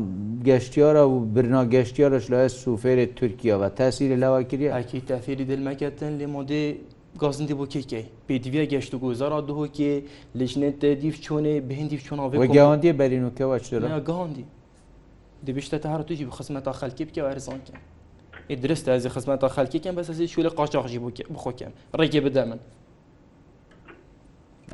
geştiyara 0.44 1.00
û 1.02 1.34
birna 1.34 1.64
geştiyara 1.64 2.14
li 2.14 2.48
sûferê 2.50 3.14
Türkiya 3.14 3.60
ve 3.60 3.66
tesîrê 3.66 4.20
lewa 4.20 4.48
kiriye 4.48 4.72
Ekî 4.72 4.98
tefêrî 5.00 5.48
dilmeketin 5.48 6.20
lê 6.20 6.24
modê 6.26 6.76
gazindî 7.20 7.52
bû 7.52 7.66
kêkey 7.68 8.04
pêdiviya 8.28 8.64
geşt 8.64 8.94
û 8.94 8.98
gozara 8.98 9.34
dihokê 9.38 10.02
li 10.38 10.44
jinê 10.44 10.78
te 10.78 11.02
dîv 11.02 11.12
çûnê 11.12 11.68
bihindîv 11.68 11.98
çûna 11.98 12.46
gewandiye 12.48 12.98
berînûkewa 12.98 14.02
gandî 14.04 14.44
dibişte 15.46 15.80
te 15.80 15.88
her 15.88 16.02
tu 16.06 16.14
jî 16.14 16.26
bi 16.26 16.30
xizmeta 16.38 16.70
xelkê 16.70 17.08
bike 17.08 17.20
erzanke 17.20 17.72
ê 18.50 18.62
dirist 18.62 18.88
ez 18.88 19.06
ê 19.06 19.08
xizmeta 19.16 19.46
xelkêkem 19.46 19.96
bes 19.96 20.10
ez 20.10 20.20
ê 20.20 20.24
şûlê 20.34 20.50
qaçax 20.54 20.86
jî 20.90 20.98
bixwekem 21.06 21.70
rekê 21.94 22.24
bide 22.24 22.44
min 22.44 22.58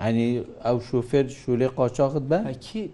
Enî 0.01 0.37
ew 0.65 0.79
şûfêr 0.91 1.25
şûlê 1.43 1.69
qaçaxit 1.79 2.31
be 2.31 2.39
Ekî 2.51 2.91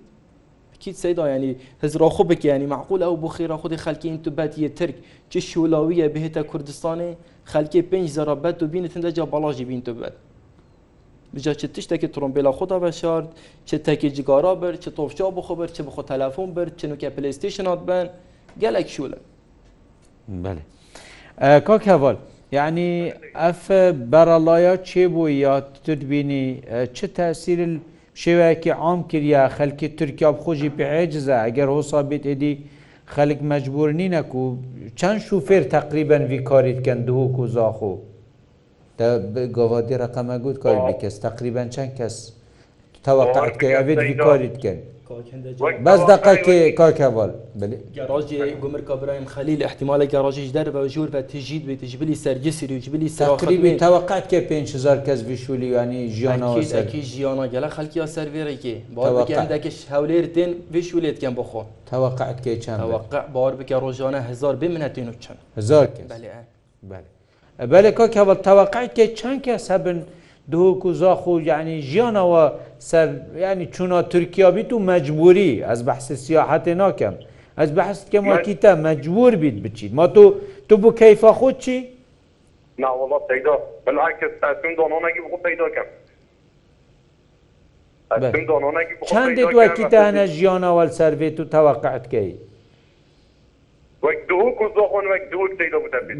كيت 0.84 0.96
سيدا 0.96 1.26
يعني 1.26 1.56
هزرا 1.82 2.08
خبك 2.08 2.44
يعني 2.44 2.66
معقول 2.66 3.02
او 3.02 3.16
بخير 3.16 3.56
خدي 3.56 3.76
خلكي 3.76 4.08
انتو 4.10 4.30
باتيه 4.30 4.68
ترك 4.68 4.94
تش 5.30 5.46
شولاويه 5.50 6.06
بهتا 6.06 6.42
كردستاني 6.42 7.16
خلكي 7.44 7.80
بنج 7.80 8.08
زرابات 8.08 8.62
وبين 8.62 8.88
تندجا 8.88 9.24
بلاجي 9.24 9.64
بين 9.64 9.82
تبات 9.84 10.14
بجا 11.34 11.52
چه 11.52 11.56
تشتکی 11.74 12.06
ترومبلا 12.06 12.52
خدا 12.52 12.78
بشارد 12.78 13.28
چه 13.68 13.74
تکی 13.76 14.08
جگارا 14.16 14.54
بر 14.60 14.74
چه 14.76 14.90
توفچا 14.90 15.28
بخو 15.36 15.54
بر 15.54 15.66
چه 15.66 15.82
بخو 15.82 16.02
تلفن 16.02 16.46
بر 16.54 16.68
چه 16.68 16.86
نوکه 16.88 17.10
پلیستیشن 17.16 17.66
هات 17.66 17.78
بن 17.88 18.10
گلک 18.60 18.88
شوله 18.88 19.16
بله 20.28 20.60
کاک 21.60 21.88
هوال 21.88 22.16
یعنی 22.52 23.12
اف 23.36 23.72
برالایا 24.10 24.76
چه 24.76 25.08
بو 25.08 25.28
یا 25.28 25.60
تدبینی 25.84 26.60
چه 26.94 27.06
تاثیر 27.06 27.78
شێوەیەکی 28.20 28.68
عام 28.82 29.00
کردیا 29.10 29.44
خەلکی 29.58 29.88
تورکیا 29.98 30.28
بخۆشی 30.36 30.70
پێعجزە 30.78 31.36
ئەگەر 31.44 31.68
هۆسا 31.76 32.00
بێت 32.10 32.24
ئێدی 32.30 32.54
خەلک 33.14 33.40
مەجبور 33.50 33.88
نینەک 33.98 34.30
و 34.40 34.44
چەند 34.98 35.18
شوفێر 35.28 35.62
تقریبەن 35.76 36.22
ویکاریتکەن 36.32 36.98
دووک 37.08 37.34
و 37.38 37.46
زاخۆ 37.56 37.92
گۆڤادی 39.56 39.96
ڕقەمە 40.02 40.36
گوت 40.44 40.58
کار 40.64 40.76
بکەس 40.88 41.14
تقریبەن 41.26 41.68
چەند 41.74 41.92
کەس 41.98 42.14
تەوەقعات 43.04 43.56
ئەوێت 43.78 43.98
ویکاریتکەن. 44.08 44.76
بەس 45.86 46.00
دقەکێ 46.12 46.56
کاکەval 46.80 47.30
ڕۆژی 48.10 48.36
گومر 48.62 48.80
کابرایم 48.88 49.26
خەلیل 49.34 49.60
احتیمالێکە 49.68 50.18
ڕۆژیش 50.24 50.48
دەرەوە 50.56 50.82
ژور 50.94 51.08
بە 51.14 51.20
تژید 51.32 51.62
بێت 51.66 51.78
تژبلی 51.82 52.16
سەرگەسیری 52.24 52.74
وجبلی 52.78 53.08
ساقریبی 53.18 53.78
تەوەقات 53.84 54.24
کە 54.30 54.36
5هزار 54.50 54.98
کەس 55.06 55.20
بیشولی 55.30 55.68
ینی 55.76 56.02
ژیانەوەکی 56.16 57.00
ژیانە 57.12 57.46
گەلە 57.54 57.68
خەلکییا 57.76 58.06
سەرێرەێ 58.16 58.76
باەکەش 58.96 59.76
هەولێر 59.92 60.24
دێن 60.34 60.50
بشولێتکەم 60.72 61.34
بخۆ 61.38 61.62
تەوەقات 61.92 62.38
کێ 62.44 62.54
چەند 62.64 62.80
باوە 63.34 63.50
بکە 63.60 63.76
ڕۆژانە 63.84 64.20
هزار 64.30 64.54
بمنەتین 64.62 65.08
و 65.12 65.14
چەند 65.22 65.40
هزار 65.58 65.84
بەێ 67.70 67.90
کاکەval 67.98 68.38
تەوەقات 68.46 68.90
کێ 68.96 69.06
چەند 69.18 69.40
کەس 69.46 69.64
هەبن؟ 69.74 69.98
دووکو 70.50 70.92
زاخو 70.92 71.40
یعنی 71.40 71.82
ژیانەوە 71.82 72.52
سەر 72.78 73.08
ینی 73.36 73.66
چونا 73.66 74.02
تورکیا 74.02 74.50
بیت 74.50 74.72
و 74.72 74.78
مجبوری 74.78 75.64
ئەس 75.64 75.78
بەحس 75.86 76.12
سیاحەتێ 76.24 76.68
ناکەم 76.76 77.14
ئەس 77.58 77.70
بەحس 77.78 78.10
کەم 78.10 78.24
وەکیتە 78.32 78.66
مجبور 78.76 79.36
بیت 79.36 79.54
بچیت 79.54 79.92
ما 79.94 80.06
تو 80.06 80.34
تو 80.68 80.76
بۆ 80.76 80.90
کەیفا 81.00 81.32
خۆت 81.38 81.58
چی؟ 81.58 81.88
ناوەڵە 82.78 83.18
پیدا 83.28 83.58
بەلاکەس 83.86 84.40
تاسم 84.40 84.74
دۆنۆنەگی 84.76 85.20
بۆ 85.30 85.36
پیداکەم. 85.46 85.84
چندێک 89.06 89.50
وەکیتە 89.60 89.94
هەنە 90.06 90.26
ژیانەوە 90.36 90.84
سەرێت 90.98 91.36
و 91.40 91.44
تەواقعتکەی 91.44 92.34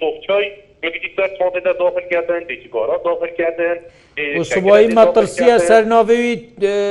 تۆفچای 0.00 0.46
Birlikler 0.82 1.30
sonunda 1.38 1.78
doğru 1.78 2.08
geldin, 2.10 2.48
deki 2.48 2.68
gora 2.70 3.04
doğru 3.04 3.26
geldin. 3.38 3.82
Usubay 4.40 4.88
matırsiya 4.88 5.58
sernavevi 5.58 6.40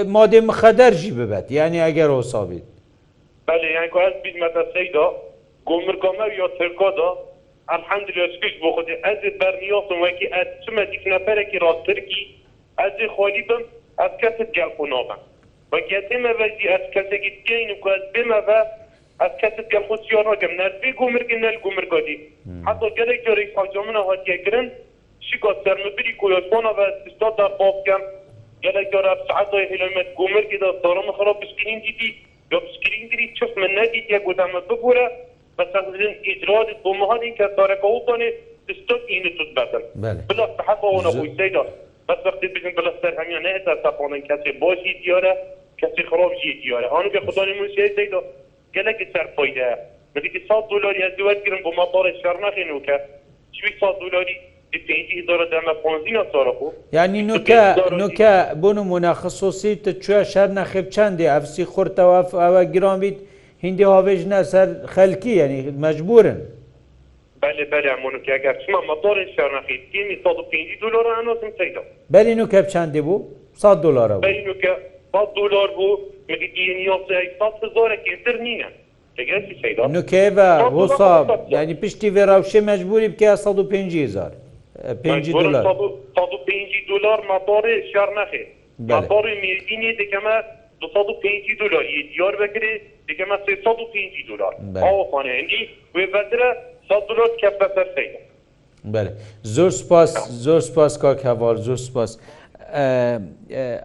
madde 0.07 0.41
mıxeder 0.41 0.91
jibibet. 0.91 1.51
Yani 1.51 1.77
eğer 1.77 2.09
o 2.09 2.21
sabit. 2.21 2.63
Beli 3.51 3.73
yani 3.73 3.89
ko 3.89 4.01
ez 4.01 4.13
biz 4.25 4.35
metaseyda 4.35 5.13
gomurkamlar 5.67 6.31
ya 6.31 6.57
Türkada 6.57 7.17
elhamdülillah 7.71 8.33
sıkış 8.35 8.61
bu 8.61 8.75
kudu 8.75 8.91
ez 8.91 9.39
berniyosun 9.41 10.01
ve 10.03 10.15
ki 10.15 10.25
ez 10.41 10.65
tüm 10.65 10.79
edik 10.79 11.05
nefere 11.05 11.51
ki 11.51 11.61
rast 11.61 11.85
Türki 11.85 12.27
ez 12.85 13.09
halibim 13.17 13.63
ez 14.01 14.11
kesip 14.21 14.53
gel 14.53 14.69
kunabim. 14.77 15.15
Ve 15.73 15.87
kesim 15.87 16.25
evvel 16.25 16.51
ez 16.61 16.91
kesip 16.93 17.23
gitgeyinim 17.23 17.79
ko 17.81 17.89
ez 17.93 18.01
bim 18.15 18.31
evvel 18.33 18.65
از 19.23 19.31
کەست 19.41 19.59
کە 19.71 19.79
خوسیۆنۆگەم 19.87 20.53
نەربی 20.59 20.91
گومرگی 21.01 21.37
نەل 21.45 21.57
گومرگۆدی 21.65 22.17
حتۆ 22.67 22.85
گەلێک 22.97 23.19
جۆرەی 23.25 23.53
خاجۆمنە 23.55 24.01
هەتیەگرن 24.11 24.67
شیکۆ 25.27 25.49
سەرمبری 25.63 26.13
کوۆسۆنە 26.21 26.71
بە 26.79 26.85
سستۆدا 27.03 27.47
بۆبکەم 27.59 28.03
گەلێک 28.65 28.87
جۆرە 28.93 29.11
سعاتۆی 29.27 29.67
هلمت 29.71 30.07
گومرگی 30.19 30.57
دا 30.63 30.69
سۆرم 30.83 31.07
خڕۆ 31.17 31.33
بسکرین 31.41 31.79
دیدی 31.87 32.09
یا 32.51 32.59
بسکرینگری 32.65 33.25
چف 33.37 33.51
من 33.61 33.71
نەدی 33.77 34.01
تێ 34.07 34.17
گوتامە 34.27 34.61
بگورە 34.69 35.05
بەسەزن 35.57 36.03
ئیجراد 36.27 36.67
بۆ 36.83 36.91
مهانی 37.01 37.31
کە 37.37 37.45
دارەکە 37.57 37.87
وکۆنێ 37.95 38.29
سستۆ 38.67 38.95
اینە 39.13 39.31
توت 39.37 39.51
بەدن 39.59 39.83
بلا 40.29 40.45
حەفەوەە 40.67 41.11
بویدا 41.19 41.63
بەس 42.07 42.19
وقتی 42.27 42.47
بزن 42.55 42.71
بلا 42.79 42.91
سەر 43.01 43.13
هەمیان 43.19 43.43
نێتا 43.49 43.73
تاپۆنن 43.85 44.21
کەسێ 44.29 44.51
بۆشی 44.61 44.93
دیارە 45.03 45.33
کەسی 45.81 46.03
خرۆبژی 46.09 46.53
دیارە 46.63 46.87
هەانگە 46.95 47.19
خدای 47.27 47.53
موسیەی 47.61 47.95
دیدا 47.99 48.21
gelekî 48.75 49.05
serpoy 49.15 49.55
de 49.55 49.85
Belki 50.15 50.45
sal 50.47 50.69
dolar 50.69 50.95
ya 50.95 51.17
duvet 51.17 51.45
girin 51.45 51.63
bu 51.63 51.73
mabarı 51.73 52.15
şarnahin 52.23 52.75
uke. 52.75 53.05
Çivik 53.53 53.77
sal 53.79 53.93
dolarî 54.01 54.35
ینی 57.05 57.21
نوکە 57.29 57.63
نوکە 58.01 58.33
بۆ 58.61 58.69
نمونە 58.77 59.11
خصوصی 59.21 59.71
تچوە 59.83 60.19
شار 60.31 60.49
نەخێب 60.59 60.87
چندێ 60.95 61.25
ئەفسی 61.33 61.63
خورتەوە 61.71 62.19
ئەوە 62.43 62.61
گران 62.73 62.97
بیت 63.03 63.17
هندی 63.65 63.83
هاوێژ 63.95 64.21
نە 64.31 64.39
سەر 64.51 64.67
خەلکی 64.93 65.31
ینی 65.41 65.61
مەجبورن 65.83 66.39
بەلی 72.13 72.33
نوکە 72.39 72.59
چندێ 72.73 73.01
بوو 73.07 73.15
100 73.53 73.83
دلار 73.85 74.09
دلار 75.39 75.69
بوو 75.77 75.89
زۆرەتر 77.75 78.37
نیە. 78.47 78.69
نوکێە 79.95 80.23
هۆسا 80.77 81.11
ینی 81.55 81.73
پشتی 81.81 82.07
وێراوشێ 82.15 82.59
مەجبوری 82.69 83.09
بکە 83.15 83.29
150هزار 83.45 84.31
5 85.03 85.31
دلار 85.37 85.63
دلار 86.91 87.19
ماپۆڕێ 87.31 87.75
شار 87.93 88.09
نەخێ 88.19 88.43
ماپۆڕی 88.91 89.35
میردینێ 89.43 89.91
دەکەمە 90.01 90.35
250 90.81 91.55
دلار 91.61 91.83
دیار 92.13 92.35
بکرێ 92.41 92.73
دەکەمە 93.09 93.35
350 93.45 94.29
دلار 94.29 94.53
ئەوخواانهندی 94.87 95.61
وێبەترە 95.95 96.49
100 96.89 97.07
دلار 97.09 97.29
کەفەسەر 97.41 97.87
خەیە 97.95 98.17
زۆر 99.43 99.69
سپاس 99.69 100.11
زۆر 100.45 100.59
سپاس 100.59 100.97
کاک 101.03 101.19
هەوار 101.29 101.55
زۆر 101.67 101.77
سپاس. 101.87 102.19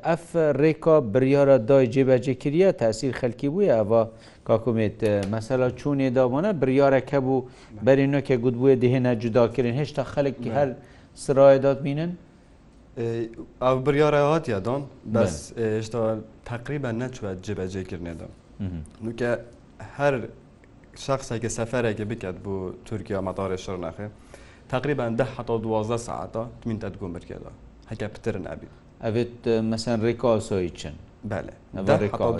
ئەف 0.07 0.25
ڕێکا 0.61 0.97
بریاە 1.13 1.57
دای 1.69 1.87
جێبەجێکریە 1.95 2.71
تاسیر 2.83 3.13
خەلکی 3.21 3.49
بووە 3.53 3.69
ئەوە 3.77 4.03
کاکومێت 4.49 4.99
مەسەلا 5.35 5.69
چوونێ 5.81 6.09
داوانە 6.17 6.51
بریارەکە 6.61 7.19
بوو 7.27 7.47
بەرینۆکە 7.85 8.37
گوتبووە 8.45 8.73
دهێنە 8.83 9.13
جوداکردن 9.23 9.75
هێشتا 9.81 10.03
خەلکی 10.15 10.49
هەر 10.57 10.69
سرایەدات 11.25 11.79
بینن 11.87 12.11
ئەو 13.65 13.77
بریاە 13.87 14.21
هااتیا 14.33 14.59
دان 14.67 14.83
بەس 15.15 15.35
هێشتا 15.77 16.01
تقریبە 16.51 16.91
نەچوە 17.03 17.29
جێبەجێکردنێدان 17.45 18.31
نوکە 19.05 19.31
هەر 19.99 20.15
شخصێکە 21.07 21.51
سەفەرێکی 21.57 22.05
بکات 22.11 22.37
بۆ 22.45 22.55
تورکیا 22.89 23.19
مەتارێ 23.29 23.59
شڕ 23.65 23.77
نەخێ 23.87 24.07
تقریبان 24.75 25.11
ده 25.19 25.25
حتا 25.37 25.55
دوازدە 25.65 25.99
ساعتا 26.09 26.45
من 26.67 26.77
تەتگوم 26.83 27.13
بکێدا 27.17 27.53
هەکە 27.91 28.07
پتر 28.15 28.35
نابی 28.47 28.69
ئەوێت 29.05 29.35
مەسەن 29.71 29.97
ڕێکاسۆی 30.07 30.71
چن 30.79 30.97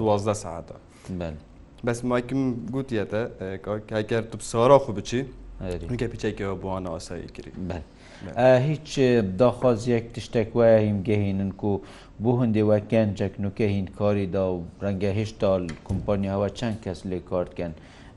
دوازدە 0.01 0.35
ساعتە 0.45 0.77
بەس 1.87 1.99
ماکم 2.11 2.43
گوتیەتە 2.75 3.23
کاکەر 3.93 4.23
تو 4.31 4.37
ساراخو 4.53 4.91
بچی 4.99 5.21
کە 6.01 6.07
پیچێکەوە 6.13 6.55
بۆوانە 6.63 6.91
ئاسایی 6.95 7.29
کردی 7.37 7.53
هیچ 8.69 8.89
داخوازیەک 9.41 10.05
تشتێک 10.15 10.49
وایە 10.59 10.79
هیمگەهینن 10.87 11.51
و 11.69 11.73
بۆ 12.23 12.31
هەندێوە 12.41 12.77
گەنجێک 12.93 13.35
نوکە 13.45 13.67
هین 13.75 13.87
کاریدا 13.99 14.45
و 14.55 14.59
ڕەنگە 14.83 15.11
هێشتا 15.19 15.51
کمپانیاەوە 15.89 16.49
چەند 16.59 16.77
کەس 16.85 16.99
لێ 17.11 17.19
کارتکەن 17.31 17.73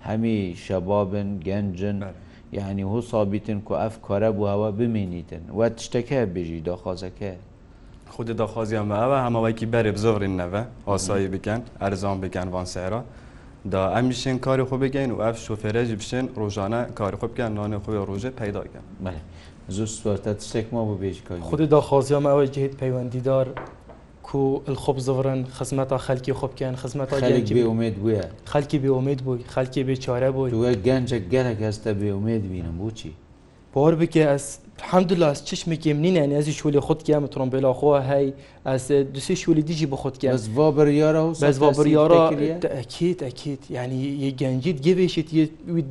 هەمی 0.08 0.38
شەبابن 0.66 1.30
گەنجن. 1.48 1.98
بله. 2.06 2.14
یعنی 2.54 2.82
هو 2.82 3.02
سابیتن 3.02 3.60
کو 3.60 3.74
ئەف 3.76 3.94
کارە 4.08 4.30
بووەوە 4.38 4.72
بمێنیتن 4.80 5.44
وە 5.58 5.70
تشتەکە 5.78 6.22
بێژی 6.36 6.62
داخوازەکە 6.70 7.32
خودی 8.10 8.34
داخوازیان 8.34 8.88
ئەوە 8.92 9.18
هەمەوەیکی 9.26 9.66
بەرێ 9.74 9.92
بزۆڕین 9.98 10.36
نەوە 10.42 10.62
ئاسایی 10.90 11.28
بکەن 11.34 11.62
ئەرزان 11.82 12.18
بکەن 12.24 12.48
وان 12.52 12.66
سێرا 12.66 13.02
دا 13.72 13.84
ئەم 13.96 14.06
میشین 14.06 14.40
کاری 14.46 14.64
خۆ 14.70 14.76
بگەین 14.84 15.12
و 15.12 15.18
ئەف 15.26 15.38
شوفێرەژی 15.46 15.96
بشین 16.02 16.26
ڕۆژانە 16.40 16.82
کاری 17.00 17.18
خۆ 17.20 17.26
بکەن 17.32 17.52
نانێ 17.58 17.78
خۆی 17.86 18.00
ڕۆژێ 18.10 18.30
پیداکەن 18.40 18.84
زۆر 19.70 19.88
سوارتە 19.98 20.32
تشتێک 20.40 20.68
ما 20.74 20.86
بۆ 20.86 20.96
بێژ 21.02 21.18
خودی 21.42 21.66
داخوازیان 21.68 22.24
ئەوە 22.30 22.46
جهیت 22.56 22.74
پەیوەندیدار 22.82 23.48
کو 24.28 24.42
خۆبزڕن 24.84 25.40
خزمەتە 25.58 25.96
خەلکی 26.06 26.34
خۆبکەن 26.40 26.74
خزمەتە 26.82 27.16
بێومێت 27.58 27.96
بووە 28.02 28.22
خەلکی 28.54 28.78
بێومێت 28.84 29.20
بووی 29.26 29.42
خەلکی 29.54 29.82
بێ 29.88 29.96
چارە 30.04 30.30
بووی 30.36 30.50
وە 30.64 30.72
گەنجە 30.88 31.20
گەرەك 31.34 31.60
ئەستە 31.68 31.92
بێومێت 32.02 32.44
بینم 32.52 32.76
بۆچی 32.82 33.12
بۆر 33.74 33.94
بکە 34.02 34.24
ئەس 34.32 34.46
حەمدلاس 34.90 35.40
چشمێکی 35.48 35.92
منین 35.98 36.16
ئەزی 36.38 36.54
شولی 36.60 36.80
خودکەم 36.88 37.24
ترۆمبیلا 37.34 37.72
خۆ 37.80 37.90
هەی 38.10 38.28
ئەس 38.70 38.86
دوسێ 39.16 39.36
شولی 39.44 39.62
دیژی 39.70 39.88
بە 39.92 39.96
خودکە 40.04 40.30
بەس 40.36 40.44
وا 40.58 40.68
بڕیارە 40.78 41.24
و 41.28 41.32
بەس 41.44 41.58
وا 41.64 41.70
بڕیارە 41.78 42.22
ئەکیت 42.78 43.20
ئەکیت 43.28 43.62
یعنی 43.78 43.98
یە 44.24 44.30
گەنجیت 44.42 44.78
گەبێشێت 44.86 45.28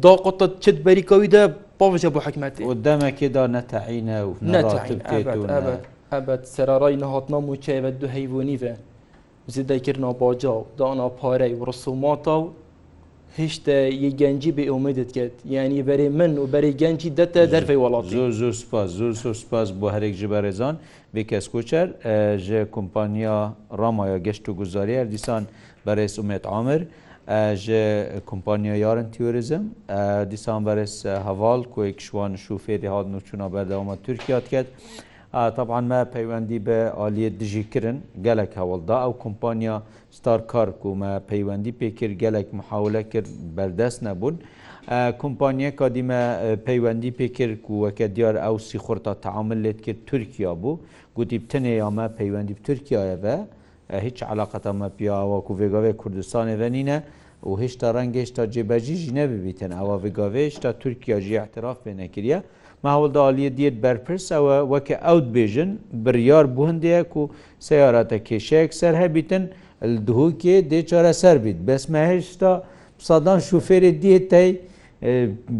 داقۆتە 0.06 0.46
چت 0.64 0.76
بەریکەویدا 0.86 1.42
پاوەجە 1.80 2.10
بۆ 2.14 2.18
حکمەتی 2.26 2.62
دەمەکێدا 2.86 3.44
نەتەعینە 3.56 4.18
و 4.28 4.32
نەتەعین 4.54 5.88
ئەبەت 6.14 6.42
سەرڕای 6.54 6.94
نەهاتنام 7.02 7.44
و 7.50 7.54
چێبەت 7.64 7.94
دو 8.02 8.06
هەیوانیێ 8.16 8.74
زیدەکردنا 9.54 10.10
باجا 10.22 10.52
و 10.58 10.62
دانا 10.78 11.08
پارەی 11.20 11.52
و 11.58 11.62
ڕسوماتا 11.68 12.36
و 12.42 12.44
هشتا 13.38 13.78
یه 14.06 14.10
گنجی 14.22 14.50
به 14.56 14.64
امیدت 14.76 15.10
کرد 15.16 15.34
یعنی 15.56 15.82
برای 15.88 16.08
من 16.18 16.32
و 16.38 16.46
برای 16.54 16.72
گنجی 16.82 17.10
دتا 17.18 17.42
در 17.54 17.60
فی 17.68 17.74
ولاتی 17.84 18.08
زور 18.08 18.30
زور 18.30 18.52
سپاس 18.52 18.90
زور 18.98 19.12
زور 19.20 19.34
سپاس 19.42 19.68
بو 19.80 19.86
هر 19.94 20.02
یک 20.08 20.16
جبرزان 20.20 20.74
به 21.14 21.20
کس 21.30 21.44
کوچر 21.54 21.86
ژ 22.46 22.48
کمپانیا 22.76 23.38
رامایا 23.80 24.18
گشت 24.26 24.48
و 24.48 24.54
گزاری 24.60 24.94
هر 24.96 25.04
دیسان 25.04 25.42
برای 25.84 26.08
سومت 26.08 26.46
عامر 26.46 26.80
ژ 27.64 27.66
کمپانیا 28.30 28.76
یارن 28.76 29.06
تیوریزم 29.14 29.64
دیسان 30.30 30.64
برای 30.64 30.86
حوال 31.28 31.60
کو 31.72 31.84
یک 31.84 32.00
شوان 32.00 32.36
شوفه 32.36 32.78
دهاد 32.78 33.06
نوچونا 33.08 33.48
بردوام 33.48 33.94
ترکیه 33.96 34.40
کرد 34.40 34.68
طبعا 35.32 35.80
ما 35.80 36.04
پەیوەندی 36.12 36.58
بە 36.66 36.78
عالیە 37.00 37.30
دژیکردن 37.40 37.98
گەلک 38.24 38.50
هەوڵدا 38.60 38.96
ئەو 39.04 39.12
کۆمپانیا 39.24 39.76
ستارکارک 40.18 40.78
و 40.86 40.92
مە 41.02 41.10
پەیوەندی 41.30 41.72
پێکرد 41.80 42.14
گەلک 42.24 42.48
محاولە 42.58 43.02
کرد 43.12 43.28
بەردەست 43.56 43.98
نەبوون. 44.06 44.36
کۆمپانیەکە 45.20 45.86
دیمە 45.96 46.22
پەیوەندی 46.68 47.10
پێکرد 47.18 47.60
و 47.70 47.76
وەکە 47.84 48.06
دیار 48.16 48.34
ئەو 48.44 48.56
سی 48.68 48.78
خورتا 48.84 49.12
تعامل 49.24 49.58
لێت 49.64 49.78
کرد 49.86 50.00
تورکیا 50.10 50.52
بوو 50.62 50.80
گوتی 51.16 51.38
بتنێ 51.44 51.72
یامە 51.82 52.06
پەیوەندی 52.18 52.56
تورکیایەوە 52.66 53.36
هیچ 54.06 54.18
علااقەتەمە 54.30 54.88
پیاوەکو 54.96 55.52
ێگاوێ 55.66 55.92
کوردستانێڤەنینە 56.02 56.98
و 57.48 57.52
هێشتا 57.62 57.88
ڕەنگەشتا 57.96 58.42
جێبەجیژی 58.54 59.14
نەبیتن 59.18 59.70
ئەوە 59.78 59.94
ڤگاوێشتا 60.04 60.70
تورکیا 60.82 61.16
ژی 61.26 61.36
احتراف 61.44 61.78
پێ 61.84 61.92
نەکریە 62.02 62.40
ماوەڵداڵیە 62.86 63.50
دیێت 63.58 63.76
بەرپرس 63.84 64.24
ئەوە 64.34 64.56
وەکە 64.72 64.96
ئەوت 65.06 65.26
بێژن 65.36 65.70
بریار 66.04 66.44
بوو 66.54 66.64
هەندێک 66.70 67.10
و 67.20 67.22
سیارەتە 67.68 68.18
کێشەیەک 68.28 68.70
سەر 68.80 68.94
هەبیتن 69.02 69.44
دووکێ 70.06 70.56
دێچارە 70.70 71.12
سەر 71.22 71.36
بیت 71.44 71.58
بەسمە 71.66 72.02
هێشتا 72.10 72.52
سەدان 73.08 73.40
شوفێری 73.48 73.92
دیێتەی 74.02 74.50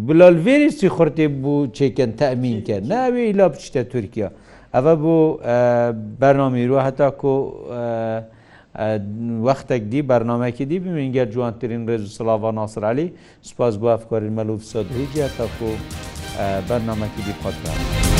بلالڤێریسی 0.07 0.89
خورتێ 0.97 1.27
بوو 1.43 1.57
چێکن 1.77 2.11
تەمین 2.21 2.59
کرد 2.67 2.85
ناوێ 2.93 3.25
لا 3.39 3.47
بچتە 3.53 3.83
تورکیا 3.93 4.29
ئەوە 4.75 4.95
بوو 5.03 5.27
بەرنامەیرو 6.21 6.79
هەتا 6.87 7.09
کو 7.21 7.35
وەختێک 9.47 9.83
دی 9.93 10.01
بەرنمەکی 10.11 10.65
دی 10.71 10.79
بمینگە 10.85 11.25
جوانترین 11.33 11.83
ڕێز 11.89 12.03
سلااو 12.19 12.53
ناسرالی 12.61 13.09
سپاس 13.49 13.75
بۆ 13.81 13.87
ئەفکارین 13.95 14.33
مەلوف 14.39 14.63
سەدهیجیە 14.73 15.29
تەکو 15.37 15.69
و 15.73 15.77
بەرنمەکی 16.39 17.23
دی 17.23 17.33
پۆتکار. 17.43 18.12